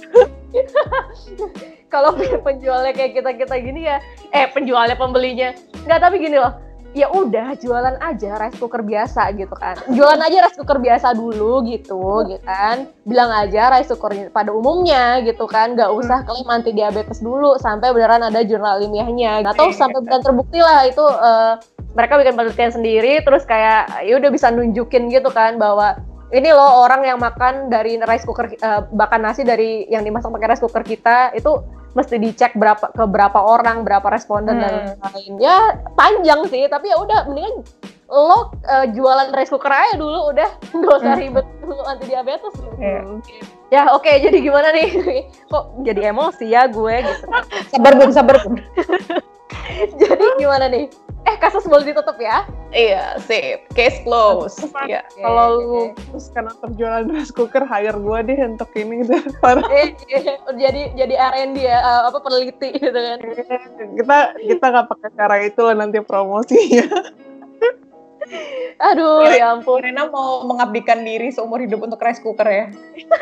kalau 1.94 2.16
penjualnya 2.16 2.96
kayak 2.96 3.20
kita 3.20 3.32
kita 3.36 3.56
gini 3.60 3.84
ya 3.84 4.00
eh 4.32 4.48
penjualnya 4.48 4.96
pembelinya. 4.96 5.52
Nggak 5.84 6.00
tapi 6.08 6.16
gini 6.24 6.40
loh 6.40 6.56
ya 6.98 7.08
udah 7.14 7.54
jualan 7.62 7.96
aja 8.02 8.42
rice 8.42 8.58
cooker 8.58 8.82
biasa 8.82 9.30
gitu 9.38 9.54
kan. 9.54 9.78
Jualan 9.94 10.18
aja 10.18 10.50
rice 10.50 10.58
cooker 10.58 10.82
biasa 10.82 11.14
dulu 11.14 11.62
gitu 11.70 12.26
gitu 12.26 12.42
kan. 12.42 12.90
Bilang 13.06 13.30
aja 13.30 13.70
rice 13.70 13.94
cooker 13.94 14.34
pada 14.34 14.50
umumnya 14.50 15.22
gitu 15.22 15.46
kan. 15.46 15.78
Nggak 15.78 15.94
usah 15.94 16.26
klaim 16.26 16.50
anti 16.50 16.74
diabetes 16.74 17.22
dulu 17.22 17.56
sampai 17.62 17.94
beneran 17.94 18.26
ada 18.26 18.42
jurnal 18.42 18.82
ilmiahnya. 18.82 19.46
Atau 19.46 19.70
Iya. 19.70 19.78
sampai 19.78 20.02
beneran 20.02 20.26
terbukti 20.26 20.58
lah 20.58 20.90
itu 20.90 21.06
eh, 21.06 21.54
mereka 21.94 22.18
bikin 22.18 22.34
penelitian 22.38 22.72
sendiri 22.74 23.14
terus 23.22 23.46
kayak 23.46 24.06
ya 24.06 24.14
udah 24.18 24.30
bisa 24.30 24.50
nunjukin 24.54 25.10
gitu 25.10 25.30
kan 25.34 25.58
bahwa 25.58 25.98
ini 26.30 26.52
loh 26.52 26.84
orang 26.84 27.08
yang 27.08 27.18
makan 27.18 27.72
dari 27.72 27.96
rice 27.98 28.26
cooker 28.26 28.52
eh, 28.52 28.82
bahkan 28.92 29.22
nasi 29.22 29.42
dari 29.42 29.86
yang 29.88 30.02
dimasak 30.02 30.30
pakai 30.30 30.50
rice 30.52 30.62
cooker 30.66 30.84
kita 30.84 31.32
itu 31.34 31.62
mesti 31.98 32.16
dicek 32.16 32.54
berapa 32.54 32.86
ke 32.88 33.04
berapa 33.04 33.40
orang 33.42 33.82
berapa 33.82 34.06
responden 34.06 34.56
dan 34.56 34.94
Hmm. 34.94 35.02
lain 35.10 35.34
ya 35.38 35.58
panjang 35.92 36.46
sih 36.46 36.70
tapi 36.70 36.88
ya 36.88 36.98
udah 36.98 37.26
mendingan 37.26 37.66
lo 38.08 38.54
eh, 38.64 38.86
jualan 38.90 39.34
rice 39.34 39.50
cooker 39.50 39.68
aja 39.68 39.98
dulu 39.98 40.30
udah 40.30 40.50
nggak 40.78 40.94
usah 40.96 41.12
Hmm. 41.12 41.20
ribet 41.20 41.46
dulu 41.60 41.82
anti 41.84 42.06
diabetes 42.06 42.54
gitu. 42.54 42.72
Iya. 42.78 43.02
ya 43.68 43.82
oke 43.92 44.08
jadi 44.08 44.38
gimana 44.38 44.70
nih 44.70 44.88
kok 45.52 45.64
jadi 45.82 46.14
emosi 46.14 46.46
ya 46.48 46.70
gue 46.70 46.96
gitu 47.02 47.26
Sabar 47.68 47.94
bun, 47.94 48.10
sabar 48.12 48.38
bun. 48.40 48.62
jadi 50.00 50.24
gimana 50.38 50.66
nih 50.68 50.86
eh 51.28 51.36
kasus 51.38 51.68
boleh 51.68 51.92
ditutup 51.92 52.16
ya 52.18 52.48
Iya, 52.76 53.16
sip. 53.24 53.64
Case 53.72 54.04
close. 54.04 54.60
Iya. 54.84 55.08
Kalau 55.16 55.48
Oke, 55.56 55.64
lu 55.64 55.82
terus 55.96 56.28
karena 56.36 56.52
terjualan 56.60 57.08
rice 57.08 57.32
cooker, 57.32 57.64
hire 57.64 57.96
gue 57.96 58.20
deh 58.28 58.40
untuk 58.44 58.70
ini 58.76 59.08
daripada 59.08 59.64
Eh, 59.72 59.96
eh, 60.12 60.36
jadi 60.52 60.92
jadi 60.92 61.16
R&D 61.16 61.64
ya 61.64 61.80
eh, 61.80 62.02
apa 62.12 62.20
peneliti 62.20 62.76
gitu 62.76 62.92
kan 62.92 63.20
kita 63.96 64.18
kita 64.36 64.66
nggak 64.68 64.88
pakai 64.92 65.10
cara 65.16 65.36
itu 65.48 65.62
lah 65.64 65.76
nanti 65.80 66.04
promosinya. 66.04 66.86
aduh 68.78 69.24
ya 69.32 69.56
ampun 69.56 69.80
Rena 69.80 70.12
mau 70.12 70.44
mengabdikan 70.44 71.00
diri 71.02 71.32
seumur 71.32 71.64
hidup 71.64 71.88
untuk 71.88 72.04
rice 72.04 72.20
cooker 72.20 72.46
ya? 72.46 72.68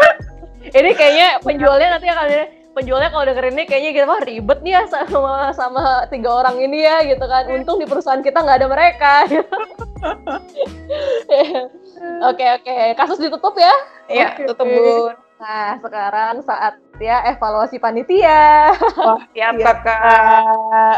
ini 0.77 0.91
kayaknya 0.97 1.37
penjualnya 1.45 2.01
nanti 2.01 2.09
akan 2.09 2.27
penjualnya 2.75 3.07
kalau 3.07 3.23
dengerin 3.23 3.55
ini 3.55 3.63
kayaknya 3.63 3.91
gitu 3.93 4.05
wah 4.05 4.19
ribet 4.19 4.59
nih 4.59 4.73
ya 4.73 4.83
sama 4.85 5.31
sama 5.51 5.83
tiga 6.07 6.29
orang 6.35 6.59
ini 6.59 6.83
ya 6.83 7.01
gitu 7.03 7.23
kan 7.23 7.47
untung 7.49 7.79
di 7.79 7.87
perusahaan 7.87 8.19
kita 8.19 8.37
nggak 8.37 8.59
ada 8.59 8.67
mereka 8.67 9.13
oke 12.21 12.45
oke 12.53 12.75
kasus 12.93 13.17
ditutup 13.17 13.55
ya 13.55 13.73
Iya, 14.05 14.37
Oke. 14.37 14.45
tutup 14.45 14.67
bun. 14.67 15.17
nah 15.35 15.81
sekarang 15.81 16.39
saatnya 16.39 17.25
evaluasi 17.27 17.75
panitia 17.75 18.69
Wah, 18.95 19.17
Siap 19.27 19.53
Iya. 19.55 19.65
kakak. 19.65 20.97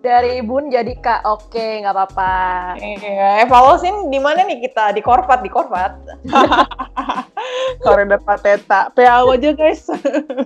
dari 0.00 0.40
Bun 0.40 0.66
jadi 0.66 0.90
Kak 0.96 1.20
oke 1.22 1.84
nggak 1.84 1.92
apa-apa 1.92 2.32
Iya, 2.80 3.44
evaluasiin 3.44 4.08
di 4.08 4.16
mana 4.16 4.42
nih 4.42 4.64
kita? 4.64 4.90
Di 4.90 5.04
Korvat, 5.04 5.38
di 5.38 5.50
Korvat. 5.50 5.92
koridor 7.84 8.20
pateta. 8.20 8.88
PAU 8.90 9.30
aja 9.30 9.50
guys. 9.52 9.84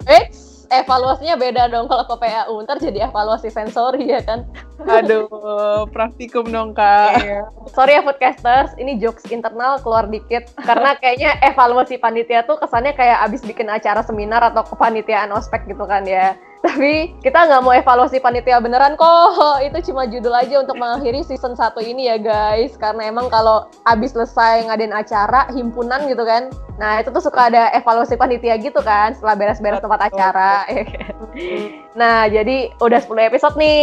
eh 0.07 0.29
evaluasinya 0.72 1.37
beda 1.37 1.68
dong 1.72 1.90
kalau 1.90 2.05
ke 2.07 2.16
PAU 2.20 2.55
ntar 2.64 2.79
jadi 2.81 3.09
evaluasi 3.09 3.48
sensori 3.50 4.09
ya 4.09 4.20
kan 4.24 4.46
Aduh, 4.85 5.31
praktikum 5.94 6.50
dong 6.50 6.74
kak. 6.74 7.22
Iya. 7.22 7.46
Sorry 7.72 7.94
ya 7.94 8.03
foodcasters, 8.03 8.74
ini 8.77 8.98
jokes 8.98 9.24
internal 9.31 9.79
keluar 9.81 10.11
dikit 10.11 10.50
karena 10.61 10.98
kayaknya 10.98 11.38
evaluasi 11.46 11.96
panitia 11.96 12.42
tuh 12.44 12.59
kesannya 12.59 12.92
kayak 12.92 13.22
abis 13.24 13.46
bikin 13.46 13.70
acara 13.70 14.03
seminar 14.03 14.42
atau 14.42 14.66
kepanitiaan 14.66 15.31
ospek 15.33 15.64
gitu 15.70 15.87
kan 15.87 16.05
ya. 16.05 16.35
Tapi 16.64 17.12
kita 17.20 17.44
nggak 17.44 17.61
mau 17.61 17.77
evaluasi 17.77 18.24
panitia 18.24 18.57
beneran 18.57 18.96
kok. 18.96 19.61
Itu 19.61 19.92
cuma 19.92 20.09
judul 20.09 20.33
aja 20.33 20.64
untuk 20.64 20.81
mengakhiri 20.81 21.20
season 21.20 21.53
1 21.53 21.77
ini 21.85 22.09
ya 22.09 22.16
guys. 22.16 22.72
Karena 22.81 23.05
emang 23.09 23.29
kalau 23.29 23.68
abis 23.85 24.16
selesai 24.16 24.64
ngadain 24.68 24.96
acara, 24.96 25.44
himpunan 25.53 26.09
gitu 26.09 26.24
kan. 26.24 26.48
Nah 26.74 27.00
itu 27.00 27.08
tuh 27.10 27.22
suka 27.22 27.48
ada 27.50 27.70
evaluasi 27.72 28.18
panitia 28.18 28.58
gitu 28.58 28.82
kan 28.82 29.14
setelah 29.14 29.34
beres-beres 29.38 29.80
tempat 29.80 30.00
Betul. 30.00 30.10
acara. 30.18 30.52
ya 30.74 30.84
kan? 30.84 31.14
Nah, 31.94 32.26
jadi 32.26 32.74
udah 32.82 32.98
10 32.98 33.30
episode 33.30 33.54
nih 33.54 33.78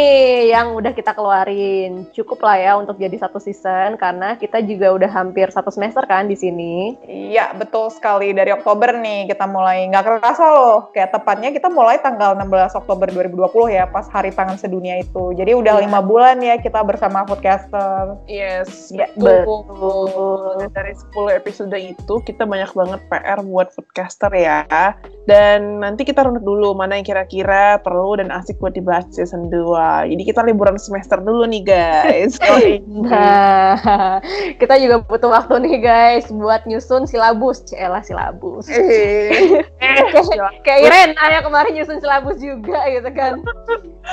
yang 0.52 0.76
udah 0.76 0.92
kita 0.92 1.16
keluarin. 1.16 2.12
Cukup 2.12 2.44
lah 2.44 2.60
ya 2.60 2.72
untuk 2.76 3.00
jadi 3.00 3.16
satu 3.16 3.40
season 3.40 3.96
karena 3.96 4.36
kita 4.36 4.60
juga 4.60 4.92
udah 4.92 5.08
hampir 5.08 5.48
satu 5.48 5.72
semester 5.72 6.04
kan 6.04 6.28
di 6.28 6.36
sini. 6.36 7.00
Iya, 7.08 7.56
betul 7.56 7.88
sekali. 7.88 8.36
Dari 8.36 8.52
Oktober 8.52 9.00
nih 9.00 9.32
kita 9.32 9.48
mulai. 9.48 9.88
Nggak 9.88 10.04
kerasa 10.20 10.44
loh. 10.44 10.92
Kayak 10.92 11.16
tepatnya 11.16 11.56
kita 11.56 11.72
mulai 11.72 12.04
tanggal 12.04 12.36
16 12.36 12.76
Oktober 12.76 13.08
2020 13.08 13.72
ya, 13.72 13.88
pas 13.88 14.04
Hari 14.12 14.36
Pangan 14.36 14.60
Sedunia 14.60 15.00
itu. 15.00 15.32
Jadi 15.32 15.56
udah 15.56 15.80
Iya. 15.80 15.84
lima 15.88 16.04
bulan 16.04 16.36
ya 16.44 16.60
kita 16.60 16.84
bersama 16.84 17.24
Foodcaster. 17.24 18.20
Yes, 18.28 18.92
Ya, 18.92 19.08
betul. 19.16 19.64
betul. 19.72 20.68
Dan 20.68 20.70
Dari 20.76 20.94
10 21.00 21.32
episode 21.32 21.78
itu 21.80 22.14
kita 22.28 22.44
banyak 22.44 22.76
banget 22.82 23.02
PR 23.14 23.40
buat 23.46 23.70
foodcaster 23.78 24.34
ya. 24.34 24.66
Dan 25.30 25.86
nanti 25.86 26.02
kita 26.02 26.26
runut 26.26 26.42
dulu 26.42 26.74
mana 26.74 26.98
yang 26.98 27.06
kira-kira 27.06 27.78
perlu 27.86 28.18
dan 28.18 28.34
asik 28.34 28.58
buat 28.58 28.74
dibahas 28.74 29.06
di 29.14 29.22
season 29.22 29.54
2. 29.54 30.10
Jadi 30.10 30.24
kita 30.26 30.42
liburan 30.42 30.82
semester 30.82 31.22
dulu 31.22 31.46
nih 31.46 31.64
guys. 31.64 32.36
Nah, 33.02 33.76
kita 34.62 34.78
juga 34.78 35.02
butuh 35.04 35.30
waktu 35.32 35.58
nih 35.64 35.78
guys 35.84 36.26
buat 36.32 36.64
nyusun 36.66 37.06
silabus. 37.06 37.66
Cielah 37.68 38.02
silabus. 38.02 38.70
Eh, 38.70 39.62
Kayak 40.66 40.80
Iren, 40.88 41.12
ayah 41.18 41.42
kemarin 41.44 41.74
nyusun 41.76 42.00
silabus 42.02 42.38
juga 42.42 42.88
gitu 42.90 43.10
kan. 43.14 43.42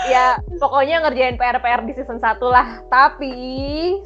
ya, 0.09 0.37
pokoknya 0.61 1.05
ngerjain 1.05 1.37
PR-PR 1.41 1.81
di 1.85 1.93
season 1.97 2.19
1 2.21 2.41
lah. 2.45 2.83
Tapi 2.91 3.35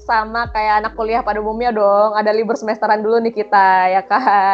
sama 0.05 0.51
kayak 0.53 0.85
anak 0.85 0.93
kuliah 0.95 1.23
pada 1.25 1.41
umumnya 1.41 1.73
dong, 1.75 2.15
ada 2.15 2.31
libur 2.31 2.55
semesteran 2.55 3.03
dulu 3.03 3.19
nih 3.23 3.35
kita, 3.35 3.91
ya 3.91 4.03
kan? 4.05 4.52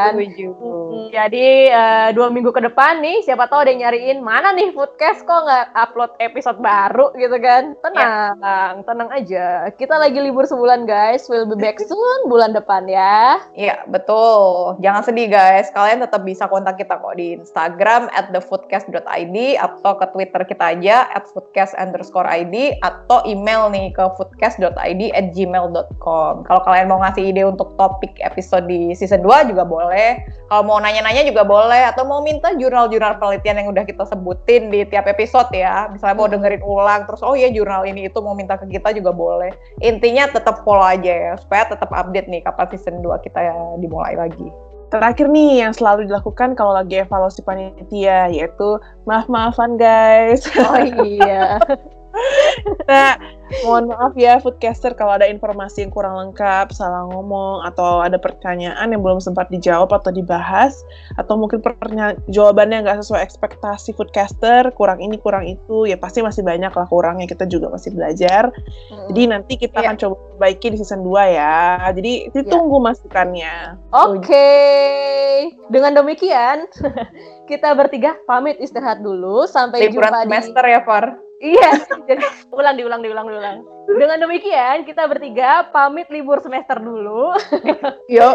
Hmm, 0.88 1.08
Jadi 1.08 1.72
eh, 1.72 2.08
dua 2.14 2.28
minggu 2.28 2.52
ke 2.52 2.60
depan 2.62 3.00
nih, 3.00 3.24
siapa 3.24 3.48
tahu 3.48 3.64
ada 3.64 3.70
yang 3.72 3.88
nyariin 3.88 4.20
mana 4.20 4.52
nih 4.52 4.70
Foodcast 4.76 5.24
kok 5.24 5.44
nggak 5.44 5.66
upload 5.74 6.12
episode 6.20 6.60
baru 6.60 7.10
gitu 7.16 7.36
kan? 7.40 7.74
Tenang, 7.80 8.84
tenang 8.84 9.08
aja. 9.10 9.72
Kita 9.74 9.96
lagi 9.96 10.20
libur 10.20 10.44
sebulan 10.44 10.84
guys, 10.84 11.26
will 11.32 11.48
be 11.48 11.56
back 11.56 11.80
soon 11.80 12.18
bulan 12.28 12.52
depan 12.52 12.84
ya. 12.86 13.40
Iya, 13.56 13.88
betul. 13.88 14.76
Jangan 14.84 15.02
sedih 15.02 15.28
guys, 15.32 15.72
kalian 15.72 16.04
tetap 16.04 16.22
bisa 16.22 16.44
kontak 16.46 16.76
kita 16.76 17.00
kok 17.00 17.16
di 17.16 17.34
Instagram 17.40 18.12
at 18.12 18.30
thefoodcast.id 18.30 19.36
atau 19.56 19.92
ke 19.96 20.06
Twitter 20.12 20.42
kita 20.44 20.64
aja 20.76 21.08
at 21.10 21.24
foodcast 21.32 21.72
underscore 21.80 22.28
ID 22.28 22.76
atau 22.84 23.24
email 23.24 23.72
nih 23.72 23.90
ke 23.96 24.04
foodcast.id 24.20 25.02
at 25.16 25.26
gmail.com. 25.32 26.34
Kalau 26.44 26.60
kalian 26.68 26.86
mau 26.92 27.00
ngasih 27.00 27.32
ide 27.32 27.42
untuk 27.48 27.74
topik 27.80 28.16
episode 28.20 28.68
di 28.68 28.92
season 28.92 29.24
2 29.24 29.50
juga 29.50 29.64
boleh. 29.64 29.87
Kalau 30.48 30.64
mau 30.64 30.78
nanya-nanya 30.80 31.28
juga 31.28 31.44
boleh 31.44 31.88
atau 31.92 32.08
mau 32.08 32.24
minta 32.24 32.52
jurnal-jurnal 32.56 33.20
penelitian 33.20 33.64
yang 33.64 33.68
udah 33.72 33.84
kita 33.84 34.04
sebutin 34.08 34.72
di 34.72 34.88
tiap 34.88 35.04
episode 35.04 35.52
ya. 35.52 35.88
Misalnya 35.92 36.16
mau 36.16 36.28
dengerin 36.28 36.64
ulang 36.64 37.04
terus 37.04 37.20
oh 37.20 37.36
iya 37.36 37.52
jurnal 37.52 37.84
ini 37.84 38.08
itu 38.08 38.18
mau 38.24 38.32
minta 38.32 38.56
ke 38.56 38.64
kita 38.68 38.96
juga 38.96 39.12
boleh. 39.12 39.52
Intinya 39.84 40.28
tetap 40.28 40.64
follow 40.64 40.84
aja 40.84 41.12
ya 41.12 41.32
supaya 41.36 41.68
tetap 41.68 41.92
update 41.92 42.28
nih 42.32 42.40
kapan 42.40 42.66
season 42.72 43.04
2 43.04 43.24
kita 43.24 43.40
ya 43.44 43.56
dimulai 43.76 44.16
lagi. 44.16 44.48
Terakhir 44.88 45.28
nih 45.28 45.68
yang 45.68 45.76
selalu 45.76 46.08
dilakukan 46.08 46.56
kalau 46.56 46.72
lagi 46.72 47.04
evaluasi 47.04 47.44
panitia 47.44 48.32
yaitu 48.32 48.80
maaf-maafan 49.04 49.76
guys. 49.76 50.48
Oh 50.56 50.80
iya. 51.04 51.60
Nah, 52.88 53.20
mohon 53.64 53.92
maaf 53.92 54.16
ya 54.16 54.40
foodcaster 54.40 54.96
kalau 54.96 55.16
ada 55.16 55.28
informasi 55.28 55.84
yang 55.84 55.92
kurang 55.92 56.16
lengkap, 56.16 56.72
salah 56.72 57.04
ngomong, 57.12 57.64
atau 57.68 58.00
ada 58.00 58.16
pertanyaan 58.16 58.88
yang 58.92 59.00
belum 59.04 59.20
sempat 59.20 59.52
dijawab 59.52 59.92
atau 59.92 60.08
dibahas, 60.08 60.84
atau 61.20 61.36
mungkin 61.36 61.60
pertanyaan 61.60 62.16
jawabannya 62.32 62.84
nggak 62.84 63.04
sesuai 63.04 63.20
ekspektasi 63.24 63.92
foodcaster, 63.92 64.72
kurang 64.72 65.04
ini, 65.04 65.20
kurang 65.20 65.44
itu, 65.44 65.84
ya 65.84 66.00
pasti 66.00 66.24
masih 66.24 66.40
banyak 66.44 66.72
lah 66.72 66.86
kurangnya, 66.88 67.28
kita 67.28 67.44
juga 67.44 67.68
masih 67.72 67.92
belajar. 67.92 68.48
Jadi 69.12 69.22
nanti 69.28 69.54
kita 69.60 69.80
Iya. 69.80 69.92
akan 69.92 69.96
coba 70.00 70.14
perbaiki 70.34 70.66
di 70.72 70.76
season 70.80 71.04
2 71.04 71.24
ya. 71.28 71.92
Jadi 71.92 72.32
ditunggu 72.32 72.78
masukannya. 72.80 73.76
Oke, 73.92 74.50
dengan 75.68 75.92
demikian 75.98 76.68
kita 77.50 77.72
bertiga 77.76 78.16
pamit 78.24 78.56
istirahat 78.60 79.00
dulu 79.04 79.44
sampai 79.48 79.88
Liburan 79.88 80.08
jumpa 80.08 80.24
semester 80.24 80.64
di 80.64 80.72
ya, 80.72 80.80
Far. 80.84 81.27
Iya, 81.38 81.70
jadi 82.10 82.24
ulang 82.50 82.74
diulang 82.74 82.98
diulang 82.98 83.30
diulang. 83.30 83.62
Dengan 83.86 84.18
demikian 84.26 84.82
kita 84.82 85.06
bertiga 85.06 85.70
pamit 85.70 86.10
libur 86.10 86.42
semester 86.42 86.76
dulu 86.82 87.32
Yo, 88.10 88.34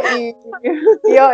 yo, 1.04 1.26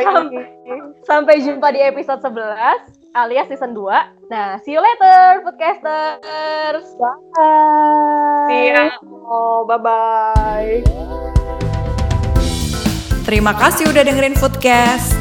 sampai 1.05 1.39
jumpa 1.45 1.69
di 1.69 1.79
episode 1.85 2.25
11 2.25 2.89
alias 3.13 3.47
season 3.53 3.77
2. 3.77 4.33
Nah, 4.33 4.57
see 4.65 4.73
you 4.73 4.81
later 4.81 5.45
podcasters. 5.45 6.85
Iya. 8.49 8.97
Oh, 9.29 9.65
bye-bye. 9.69 10.81
Terima 13.29 13.53
kasih 13.53 13.93
udah 13.93 14.01
dengerin 14.01 14.33
Foodcast. 14.33 15.18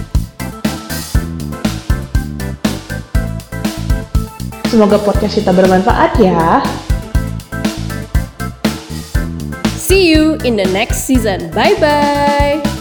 Semoga 4.69 5.01
podcast 5.01 5.33
kita 5.33 5.51
bermanfaat 5.57 6.13
ya. 6.21 6.61
See 9.81 10.13
you 10.13 10.37
in 10.45 10.61
the 10.61 10.69
next 10.77 11.09
season. 11.09 11.49
Bye 11.57 11.73
bye. 11.81 12.78